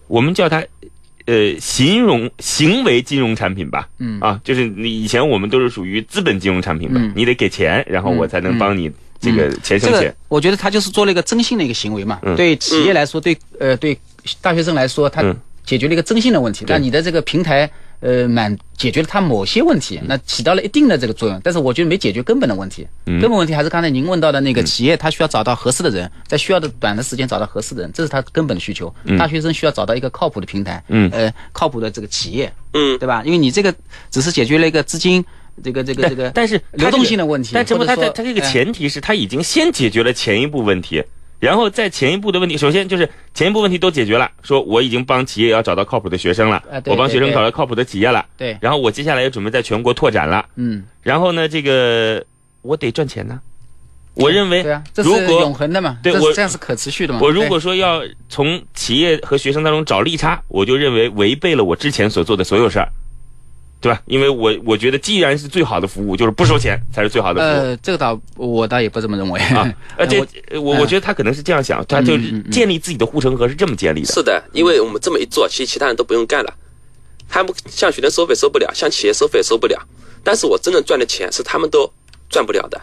[0.08, 0.64] 我们叫它
[1.26, 4.20] 呃形容行为金融产品吧，嗯。
[4.20, 7.12] 啊，就是你以前我们都是属于资本金融产品吧，嗯。
[7.16, 10.16] 你得给钱，然后我才能帮你这个钱这个生钱。
[10.28, 12.20] 我觉得他就是做了一个征信的一个行为嘛。
[12.24, 13.98] 嗯对企业来说，对呃对
[14.42, 16.66] 大学生来说，他嗯解决了一个征信的问题。
[16.66, 22.88] 对那你的这个平台呃满解决了他某些问嗯题，那起到了一定的这个作用，但是我觉得没解决根本的问题。
[23.06, 28.94] 嗯根本问题还是刚才您问到的那个企业，他需要找到合适的人，在需要的短的时间找到合适的人，这是他根本的需求。
[29.18, 33.22] 大学生需要找到一个靠谱的平台，嗯呃靠谱的这个企业，嗯对吧？
[33.26, 33.74] 因为你这个
[34.10, 35.24] 只是解决了一个资金。
[35.64, 41.04] 这个这个这个，但是流动性的问题，但陈波或者说他他他这个哎前提是他已经先解决了前一步问题，
[41.40, 52.24] 然后在前一步的问题，首先就是前一步问题都解决了，说我已经帮企业要找到靠谱的学生了，我帮学生找到靠谱的企业了，对然后我接下来也准备在全国拓展了，嗯，然后呢，这个
[52.62, 53.40] 我得赚钱呢。
[54.16, 57.20] 我认为对啊，这是如果永恒的嘛，对我这样是可持续的嘛。
[57.22, 62.90] 我如果说要从企业和学生当中找利差，我就认为违背了我之前所做的所有事儿，
[63.82, 64.02] 对吧？
[64.06, 67.64] 因为我我觉得，既然是最好的服务，就是不收钱才是最好的服务。
[67.68, 70.20] 呃，这个倒我倒也不这么认为啊， 而且
[70.52, 74.08] 我我我觉得他可能是这样想，他就是建立自己的护城河是这么建立的。
[74.08, 76.54] 是的，因为我们这么一做，其实其他人都不用干了。
[77.30, 79.80] 他们向学生收费收不了，向企业收费收不了，
[80.24, 81.90] 但是我真正赚的钱是他们都
[82.28, 82.82] 赚不了的。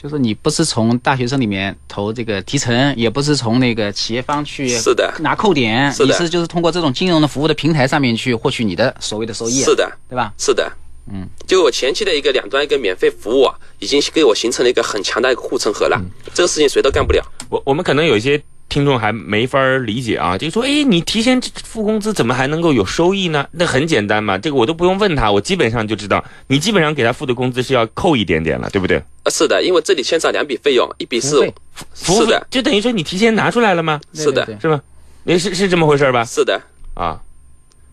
[0.00, 10.32] 就是你不是从大学生里面投这个提成，也不是从那个企业方去是的拿扣点，是的你是就是通过这种金融的服务的平台上面去获取你的所谓的收益，是的，对吧？
[10.38, 10.70] 是的，
[11.10, 15.98] 嗯，就我前期的一个两端一个免费服务啊，已经给我形成了一个很强大的一个护城河了。
[16.34, 17.24] 这个事情谁都干不了。
[17.48, 23.46] 我我们可能有一些听众还没法理解啊，就说，哎，你提前付工资怎么还能够有收益呢？
[23.52, 29.00] 那很简单嘛，这个我都不用问他，我基本上就知道，你基本上给他付的工资是要扣一点点了，对不对？
[29.22, 31.52] 呃，是的，因为这里牵扯两笔费用，一笔是
[31.94, 34.00] 服务费就等于说你提前拿出来了吗？
[34.12, 34.80] 是的是吧？
[35.24, 36.24] 你是是这么回事吧？
[36.24, 36.60] 是的，
[36.94, 37.20] 啊，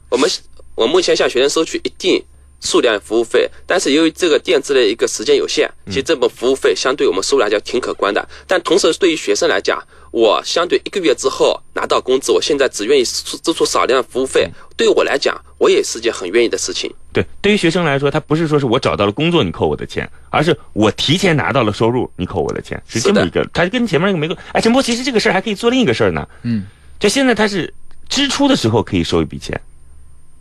[0.10, 0.30] 我们
[0.76, 2.24] 我目前向学生收取一定
[2.60, 8.28] 数量服务费，但是由于这个垫资的一个时间有限，其实这本服务费相对我们收入来讲挺可观的。
[8.48, 9.82] 但同时对于学生来讲，
[10.14, 14.48] 我相对一个月之后拿到工资，我现在只愿意支支出少量的服务费，
[14.78, 16.94] 对于我来讲，我也是件很愿意的事情。
[17.12, 24.38] 对，对于学生来说，他不是说是我找到了工作你扣我的钱，而是我提前拿到了收入你扣我的钱，是这么一个，他跟前面那个没关。
[24.52, 26.30] 哎，陈波，其实这个事儿还可以做另一个事儿呢。
[26.44, 26.68] 嗯，
[27.00, 27.74] 就现在他是
[28.08, 29.60] 支出的时候可以收一笔钱，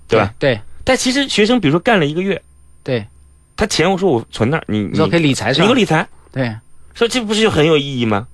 [0.06, 0.34] 对吧？？
[0.38, 2.42] 对但其实学生比如说干了一个月，
[2.84, 3.06] 对，
[3.56, 5.74] 他钱我说我存那儿，你你说可以理财是吧你给我？
[5.74, 6.54] 理财，对
[6.92, 8.28] 说这不是就很有意义吗？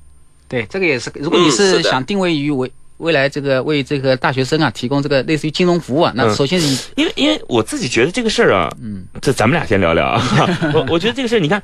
[0.49, 1.11] 对，这个也是。
[1.15, 10.21] 如果你嗯是想定位于为未来这个为这个大学生啊提供这个类似于金融服务啊，那嗯首先你因为因为我自己觉得这个事儿啊，嗯，这咱们俩先聊聊啊。
[10.75, 11.63] 我我觉得这个事儿，你看，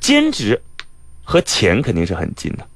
[0.00, 0.58] 兼职
[1.22, 2.66] 和钱肯定是很近的。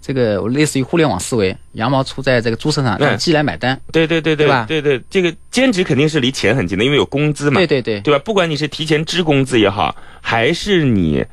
[0.00, 3.76] 这个类似于互联网思维，羊毛出在这个猪身上，嗯让鸡来买单。
[3.90, 8.20] 对对对对对吧对对，这个兼职肯定是离钱很近的，因为有工资嘛，对对对，对吧？
[8.24, 11.24] 不管你是提前支工资也好，还是你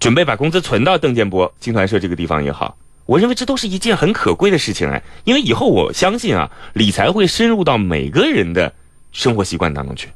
[0.00, 8.72] 准备把工资存到邓建波集团社这个地方也好，我认为这都是一件很可贵的事情哎，因为以后我相信啊，理财会深入到每个人的
[9.12, 10.08] 生活习惯当中去。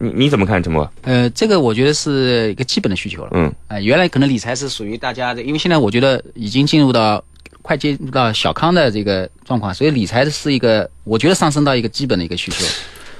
[0.00, 0.90] 你你怎么看，陈波？
[1.02, 3.30] 呃，这个我觉得是一个基本的需求了。
[3.34, 7.22] 嗯，呃，原来可能理财是属于大家的，因为现在我觉得已经进入到
[7.62, 12.64] 快进入到小康的这个状况，所以理财是一个，我觉得上升到一个基本的一个需求。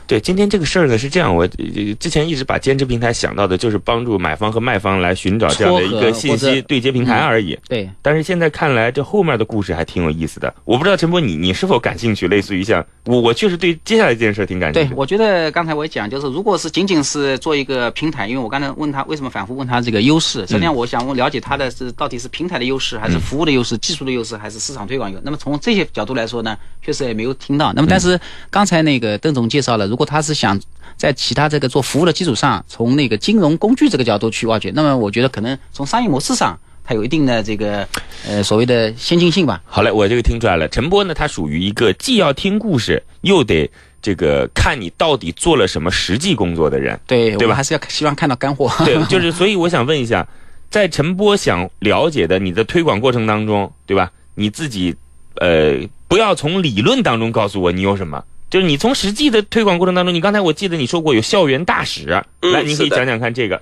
[0.08, 7.56] 对，今天这个事儿呢是这样，我呃之前一直把兼职平台想到的就是帮助买方和卖方来寻找这样的一个信息对接平台而已。
[7.68, 10.52] 对，但是现在看来，这后面的故事还挺有意思的。
[10.64, 12.26] 我不知道陈波你你是否感兴趣？
[12.26, 25.22] 类似于像我，我确实对接下来这件事儿挺感兴趣，对我觉得刚才我也讲，就是如果是仅仅是做一个平台，因为我刚才问他为什么反复问他这个优势，实际上我想问了解他的是到底是平台的优势，还是服务的优势、技术的优势，还是市场推广优势？
[25.22, 27.74] 那么从这些角度来说呢，确实也没有听到。
[27.74, 28.18] 那么但是
[28.48, 30.58] 刚才那个邓总介绍了，如果他是想
[30.96, 37.86] 在其他这个做服务的基础上，从那个金融工具这个角度去挖掘，那么我觉得可能从商业模式上，它有一定的这个
[38.26, 39.60] 呃所谓的先进性吧。
[39.66, 40.66] 好嘞，我这个听出来了。
[40.68, 43.70] 陈波呢，他属于一个既要听故事，又得
[44.00, 46.98] 这个看你到底做了什么实际工作的人。
[47.06, 48.72] 对，对吧还是要希望看到干货。
[48.84, 50.26] 对， 就是所以我想问一下，
[50.70, 54.10] 在陈波想了解的你的推广过程当中，对吧？
[54.34, 54.94] 你自己
[55.36, 55.76] 呃，
[56.06, 58.24] 不要从理论当中告诉我你有什么。
[58.50, 62.06] 就是你从实际的推广过程当中，你刚才我记得你说过有校园大使，
[62.40, 63.60] 嗯来，你可以讲讲看这个。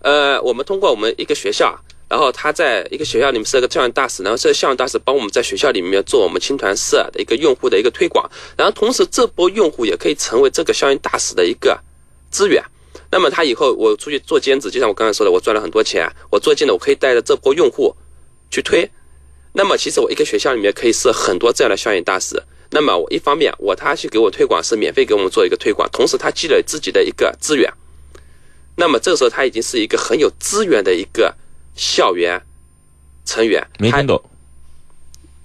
[0.00, 1.76] 呃，我们通过我们一个学校，
[2.08, 11.76] 然后他在一个学校里面设个校园大使，然后这个校园大使帮我们在学校里面做我们青团社的一个用户的一个推广，然后同时这波用户也可以成为这个校园大使的一个
[12.30, 12.62] 资源。
[13.10, 17.94] 那么他以后我出去做兼职，就像我刚才说的，我赚了很多钱，我做兼职我可以带着这波用户
[18.50, 18.88] 去推。
[19.52, 22.40] 那么其实我一个学校里面可以设很多这样的校园大使。
[22.74, 27.72] 那么我一方面我他去给我推广是免费给我们做一个推广，同时他积累自己的一个资源。
[28.74, 31.36] 那么这个时候他已经是一个很有资源的一个
[31.76, 32.42] 校园
[33.24, 33.64] 成员。
[33.78, 34.20] 没听懂。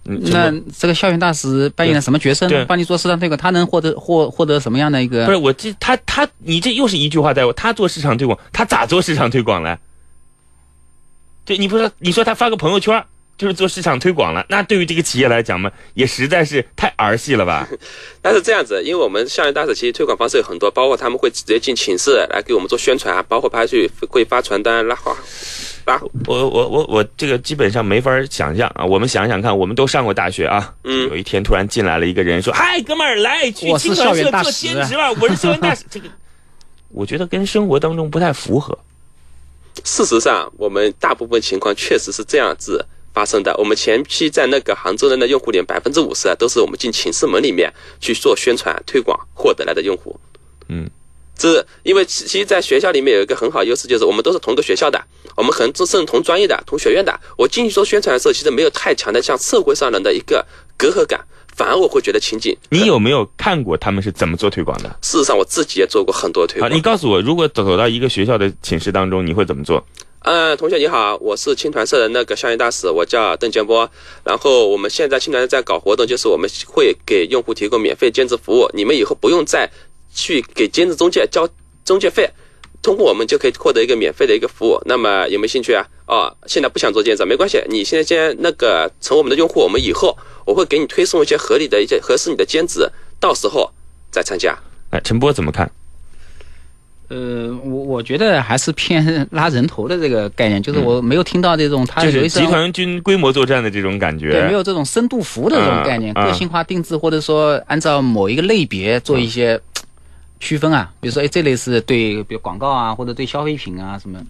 [0.05, 2.49] 嗯那这个校园大使扮演了什么角色？
[2.65, 5.25] 帮你做市场推广，他能获得获获得什么样的一个？
[5.25, 9.77] 不是我这他他你这又是一句话在我，他做市场推广，他咋做市场推广了？
[11.45, 13.05] 对，你不是你说他发个朋友圈
[13.39, 17.65] 就是做市场推广了，那对于这个企业来讲嘛，也实在是太儿戏了吧？
[18.21, 25.15] 但是这样子，因为我们校园大使其实推广方式有很多，包括他们会直接进寝室来给我们做宣传，包括派去会发传单、拉花、
[25.85, 28.83] 拉我我我我这个基本上没法想象啊！
[28.83, 30.75] 我们想想看，我们都上过大学啊。
[30.83, 35.85] 嗯有一天突然进来了一个人说：“嗨，哥们儿，来去我是青团社做校园大使兼职吧，我是校园大使。
[35.89, 36.09] ”这个
[36.89, 38.77] 我觉得跟生活当中不太符合。
[39.85, 42.85] 事实上，我们大部分情况确实是这样子
[43.19, 43.53] 发生的。
[43.57, 50.17] 我们前期在那个杭州的那用户里，百分之五十啊都是我们进寝室门里面去做宣传推广获得来的用户。
[50.69, 50.89] 嗯，
[51.35, 55.03] 这因为其其实，在学校里面有一个很好优势，就是我们都是同个学校的，
[55.35, 57.19] 我们可能甚至同专业的、同学院的。
[57.37, 60.45] 我进去做宣传的时候，其实没有太强的像社会上人的一个
[60.77, 61.19] 隔阂感，
[61.53, 62.55] 反而我会觉得亲近。
[62.69, 64.87] 你有没有看过他们是怎么做推广的？
[65.01, 66.73] 事实上，我自己也做过很多推，广。
[66.73, 69.85] 你告诉我，如果走走到一个学校的寝室当中，你会怎么做？
[70.21, 73.89] 呃，同学你好，我是青团社的那个校园大使，我叫邓建波。
[74.25, 79.69] 然后我们现在青团在搞活动，就是我们会给用户提供免费兼职服务，你们以后不用再
[80.13, 81.47] 去给兼职中介交
[81.85, 82.29] 中介费，
[82.81, 84.77] 通过我们就可以获得一个免费的一个服务。
[84.85, 85.87] 那么有没有兴趣啊？
[86.05, 92.91] 哦，现在不想做兼职没关系，你现在先那个成为我们的用户，我们以后我会给你推送一些合理的一些合适你的兼职，
[93.21, 93.71] 到时候
[94.11, 94.57] 再参加。
[94.89, 95.71] 哎，陈波怎么看？
[97.09, 104.31] 呃，我我觉得还是偏 拉人头的这个概念，就是我没有听到这种他就是集有一种团军规模作战的这种感觉。
[104.31, 109.59] 对，没有这种深度服务的这种概念，个性化定制，或者说按照某一个类别做一些
[110.39, 114.21] 区分啊，比如说，哎，这类是对，比如广告啊，或者对消费品啊什么。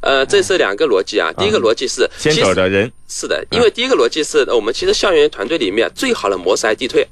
[0.00, 1.32] 呃，这是两个逻辑啊。
[1.36, 7.04] 第一个逻辑是，先找着人，是的，因为第一个逻辑是我们其实校园团队里面最好的模式还地推。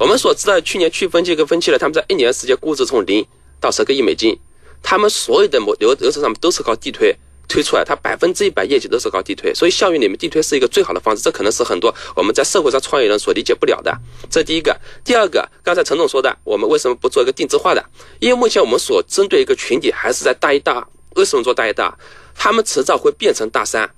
[0.00, 3.24] 我们所知道，去年去分期跟分期了，他们在一年时间估值从零
[3.60, 4.36] 到十个亿美金，
[4.82, 7.14] 他们所有的模流流程上面都是靠地推
[7.48, 13.94] 推出来，它百分之一百业绩都是靠地推，所以校园里面地推是一个最好的方式，这可能是很多我们在社会上创业人所理解不了的。
[14.30, 14.74] 这第一个，
[15.04, 17.84] 第二个，刚才陈总说的，我们为什么不做一个定制化的？
[18.20, 21.94] 因为目前我们所针对一个群体还是在大一大二，为什么做大一大二？
[22.34, 23.90] 他们迟早会变成大三。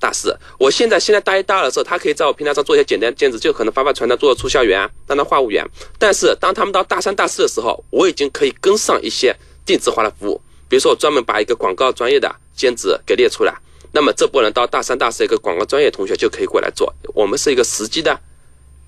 [0.00, 5.68] 大四，我现在现在大一大二的时候，他可以在我平台上做一些简单兼职，就可能发发传单、做做促销员、当当话务员。
[5.98, 9.34] 但是当他们到大三、大四的时候，我已经可以跟上一些
[9.68, 13.54] 定制化的服务，比如说我专门把一个广告专业的兼职给列出来，
[13.92, 16.90] 那么这波人到大三、大四一个广告专业同学就可以过来做。
[17.14, 18.18] 我们是一个实际的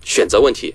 [0.02, 0.74] 选择问题。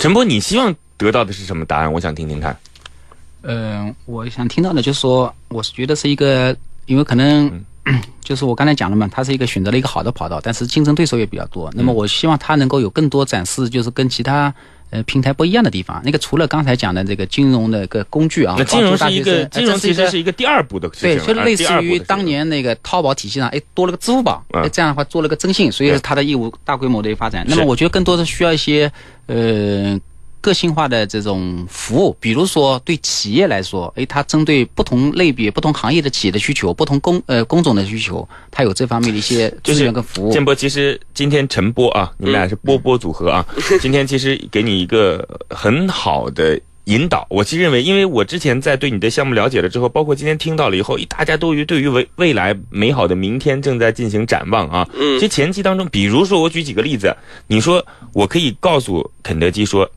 [0.00, 1.92] 陈波，你希望得到的是什么答案？
[1.92, 2.58] 我想听听看。
[3.42, 7.64] 嗯、我想听到的就是说，我是觉得是一个，因为可能。
[8.20, 11.72] 就是我刚才讲了嘛，他是一个选择了一个好的跑道，但是竞争对手也比较多。
[11.74, 14.54] 那么我希望他能够有更多展示，就是跟其他
[14.90, 16.00] 呃平台不一样的地方。
[16.04, 27.44] 那个除了刚才讲的这个金融的一个工具啊，那金融是一个金融其实是一个第二步的事情对，所以类似于当年那个淘宝体系上，哎，多了个支付宝，嗯哎，这样的话做了个征信，所以对它的业务大规模的发展。
[27.48, 28.90] 那么我觉得更多的需要一些
[29.26, 29.98] 呃
[30.40, 40.32] 个性化的这种服务，比如说对企业来说，哎，它针对不同类别、不同行业的企业的需求、不同工呃工种的需求，它有这方面的一些资 就是源跟服务。
[40.32, 43.44] 建波，其实今天陈波啊，你们俩是波波组合啊。
[43.80, 47.26] 今天其实给你一个很好的引导。
[47.28, 54.88] 我其实认为，因为我之前在对你的项目了解了之后，包括今天听到了以后，大家都于对于未未来美好的明天正在进行展望啊。
[54.94, 57.14] 嗯其实前期当中，比如说我举几个例子，
[57.48, 59.90] 你说我可以告诉肯德基说，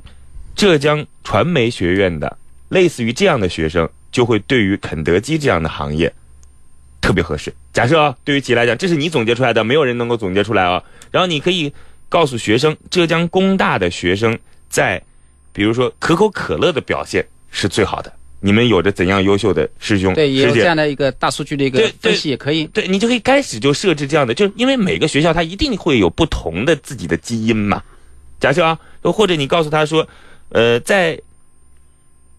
[0.61, 2.37] 浙江传媒学院的
[2.69, 6.13] 类似于这样的学生，就会对于肯德基这样的行业
[7.01, 7.51] 特别合适。
[7.73, 10.83] 假设啊，对于企业来讲，这是你总结出来的，没有人能够总结出来啊。
[11.09, 11.73] 然后你可以
[12.09, 14.37] 告诉学生，浙江工大的学生
[14.69, 15.01] 在，
[15.51, 18.13] 比如说可口可乐的表现是最好的。
[18.39, 22.65] 你们有着怎样优秀的师兄对，也有师姐这样的一个大数据的一个分析，也可以。
[22.65, 27.81] 对你就可以开始就设置这样的，就是因为每个学校它一定会有不同的自己的基因嘛。
[28.39, 30.07] 假设啊，或者你告诉他说，
[30.51, 31.19] 呃，在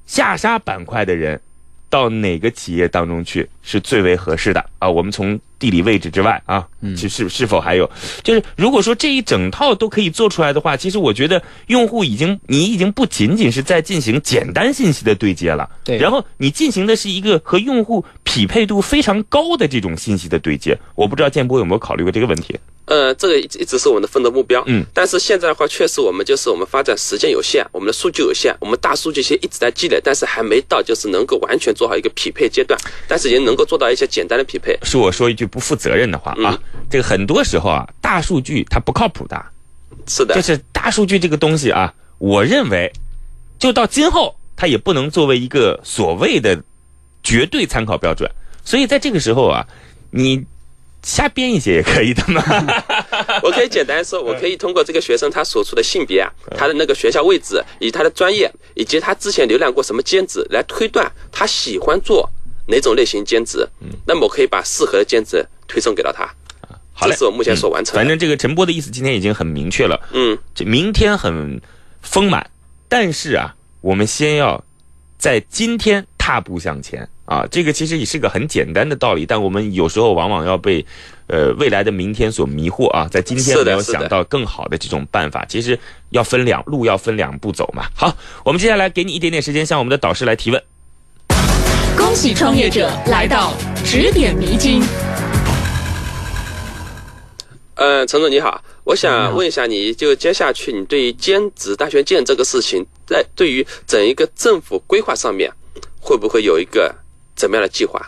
[0.06, 1.40] 下沙板块的人
[1.88, 4.88] 到哪个企业当中去是最为合适的啊？
[4.88, 7.88] 我们从地理位置之外啊，嗯是是是否还有，
[8.24, 20.76] 就是如果说这一整套都可以做出来的话，其实我觉得用户已经你已经不仅仅是在进行简单信息的对接了，对然后你进行的是一个和用户匹配度非常高的这种信息的对接。
[20.96, 22.58] 我不知道建波有没有考虑过这个问题？
[22.86, 24.60] 呃，这个一直一直是我们的奋斗目标。
[24.66, 34.76] 嗯，但是现在的话，确实我们就是我们发展时间有限，我们的数据有限，我们大数据其实一直在积累，但是还没到就是能够完全做好一个匹配阶段，但是也能够做到一些简单的匹配。
[34.82, 39.36] 是我说一句不负责任的话啊，这个很多时候啊，大数据它不靠谱的。
[40.08, 42.90] 是的，就是大数据这个东西啊，我认为，
[43.58, 46.60] 就到今后它也不能作为一个所谓的
[47.22, 48.28] 绝对参考标准。
[48.64, 49.66] 所以在这个时候啊，
[50.10, 50.42] 你
[51.02, 52.42] 瞎编一些也可以的嘛。
[53.44, 62.28] 我可以简单说，我可以通过这个学生他所处的性别啊，他的那个学校位置，以及他的专业，以及他之前浏览过什么兼职，来推断他喜欢做
[62.66, 63.68] 哪种类型兼职。
[63.80, 66.28] 嗯那么我可以把适合的兼职推送给到他。
[66.94, 67.98] 好嘞这是我目前所完成的。
[67.98, 71.60] 反正这个陈波的意思今天已经很明确了，嗯，这明天很
[72.02, 72.48] 丰满，
[72.86, 74.62] 但是啊，我们先要
[75.16, 77.46] 在今天踏步向前啊。
[77.50, 80.84] 这个其实也是个很简单的道理，但我们有时候往往要被
[81.28, 85.46] 呃未来的明天所迷惑啊，在今天没有想到更好的这种办法。
[85.46, 85.76] 其实
[86.10, 87.86] 要分两路，要分两步走嘛。
[87.96, 90.62] 好，我们接下来给你一点点时间，向我们的导师来提问。
[91.96, 94.82] 恭喜创业者来到指点迷津。
[97.74, 105.50] 呃，陈总你好，我想问一下你，就接下去你对于兼职大学建这个事情，在对于整一个政府规划上面，
[106.00, 106.94] 会不会有一个
[107.34, 108.00] 怎么样的计划？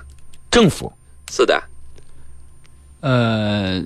[0.51, 0.93] 政府
[1.30, 1.61] 是的，
[3.01, 3.82] 呃，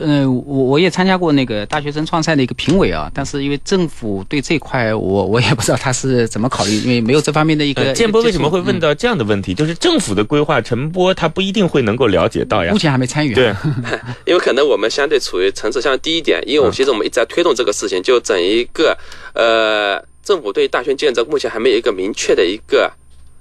[0.00, 7.82] 呃，我我也参加过那个大学生创赛的一个评委啊，但是因为政府对这块我我也不知道他是怎么考虑，因为没有这方面的一个。
[7.82, 8.88] 呃，建波为什么会问到？
[8.88, 9.54] 到这样的问题？
[9.54, 12.78] 就是政府的规划，陈波他不一定会能够了解到呀目。
[12.78, 13.34] 前还没参与。
[13.34, 13.54] 对，
[14.24, 18.96] 因为可能我们相对处于层次相对低一点，因为我们其实我们一直在推动这个事情，就整一个
[19.34, 22.90] 呃，政府对大学建设目前还没有一个明确的一个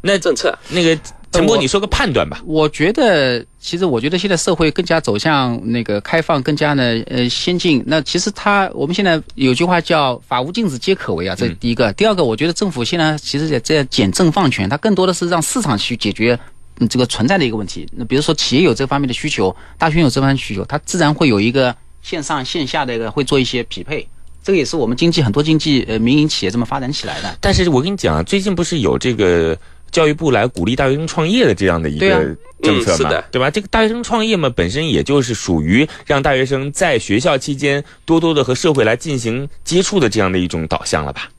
[0.02, 0.54] 那政策。
[0.70, 0.98] 那个
[1.32, 2.42] 陈波，你说个判断吧。
[2.46, 7.84] 我觉得，其实我觉得现在社会更加走向那个开放，更加的呃先进。
[7.86, 11.94] 那其实它，我们现在有句话叫“法无禁止皆可为”啊，这是第一个。
[11.94, 16.40] 第二个，我觉得政府现在其实也在简政放权，它更多的是让市场去解决。
[16.82, 24.08] 嗯，这个存在的一个问题，那比如说企业有这方面的需求，大学有这方面需求，它自然会有一个线上线下的一个会做一些匹配，
[24.42, 27.38] 这个也是我们经济很多经济呃民营企业这么发展起来的。
[27.42, 29.58] 但是我跟你讲啊，最近不是有这个
[29.92, 33.50] 教育部来鼓励大学生创业的这样的一个政策嘛，嗯是的对吧？
[33.50, 41.30] 这个大学生创业嘛，本身也就是属于让大学生在学校期间多多的和社会来进行接触的这样的一种导向了吧？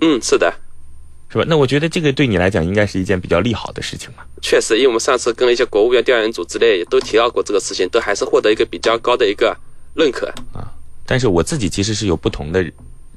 [0.00, 0.52] 嗯，是的，
[1.28, 1.44] 是吧？
[1.46, 4.24] 那我觉得这个对你来讲应该是一件比较利好的事情嘛。
[4.42, 9.56] 确实，因为我们上次跟一些国务院调研组之类也都提到过这个事情，都还是获得一个比较高的一个
[9.94, 10.72] 认可啊。
[11.06, 12.64] 但是我自己其实是有不同的，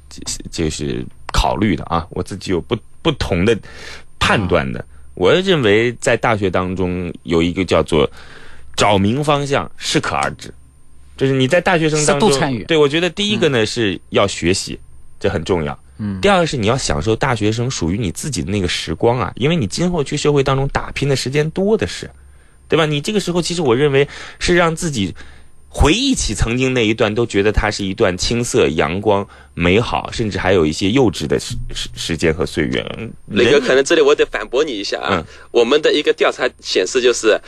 [0.08, 3.58] 就是就是考虑的啊，我自己有不不同的
[4.18, 4.84] 判断的。
[5.14, 8.08] 我认为在大学当中有一个叫做
[8.76, 10.54] 找明方向，适可而止，
[11.16, 14.78] 就是你在大学生当中适度参与对我觉得第一个呢、是要学习，
[15.18, 15.76] 这很重要。
[16.00, 22.08] 嗯第二个是你要享受大学生属于你自己的那个时光啊，因为你今后去社会当中打拼的时间多的是，
[22.68, 22.86] 对吧？
[22.86, 24.06] 你这个时候其实我认为
[24.38, 25.12] 是让自己
[25.70, 32.84] 回忆起曾经那一段，都觉得它是一段青涩、阳光、美好，甚至还有一些幼稚的时时时间和岁月。
[32.98, 35.08] 嗯磊哥，可能这里我得反驳你一下啊。
[35.12, 37.38] 嗯我们的一个调查显示，就是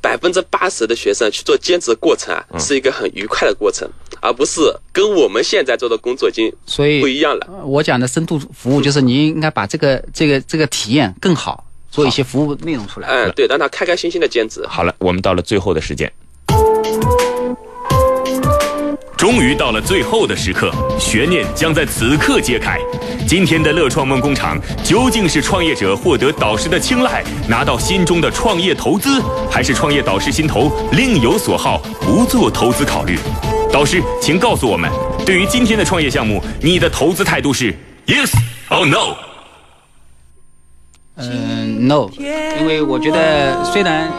[0.00, 4.60] 百分之八十的学生去做兼职的过程啊，嗯是一个很愉快的过程，而不是
[4.92, 7.46] 跟我们现在做的工作已经所以不一样了。
[7.50, 13.08] 呃我讲的深度服务，就是你应该把这个这个这个体验更好，做一些服务内容出来。
[13.08, 14.64] 嗯，对，让他开开心心的兼职。
[14.68, 16.10] 好了，我们到了最后的时间。
[19.24, 20.70] 终于到了最后的时刻，
[21.00, 22.78] 悬念将在此刻揭开。
[23.26, 33.18] 今天的乐创梦工厂究竟是创业者获得导师的青睐，拿到心中的创业投资，还是创业导师心头另有所好，不做投资考虑？
[33.72, 34.90] 导师，请告诉我们，
[35.24, 37.74] 对于今天的创业项目，你的投资态度是
[38.06, 38.30] yes
[38.68, 39.16] or no？
[41.16, 42.10] 嗯，no，
[42.60, 44.12] 因为我觉得虽然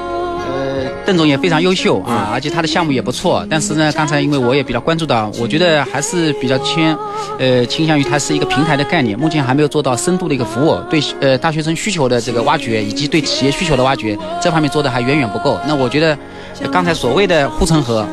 [0.48, 6.98] 呃邓总也非常优秀啊，而且他的项目也不错，但是呢，刚才因为我也比较关注到，我觉得还是比较偏
[7.38, 15.60] 呃倾向于它是一个平台的概念，目前还没有做到深度的一个服务，对呃大学生需求的这个挖掘以及对企业需求的挖掘这方面做的还远远不够。
[15.68, 16.18] 那我觉得
[16.62, 18.06] 呃刚才所谓的护城河，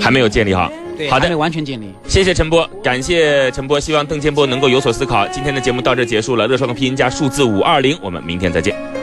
[0.00, 0.70] 还没有建立好。
[1.08, 1.94] 好的没，完全建立。
[2.08, 5.24] 谢谢陈波，感谢陈波，希望邓建波能够有所思考。
[5.28, 8.97] 今天的节目到这结束了，乐创的拼音加数字五二零，我们明天再见。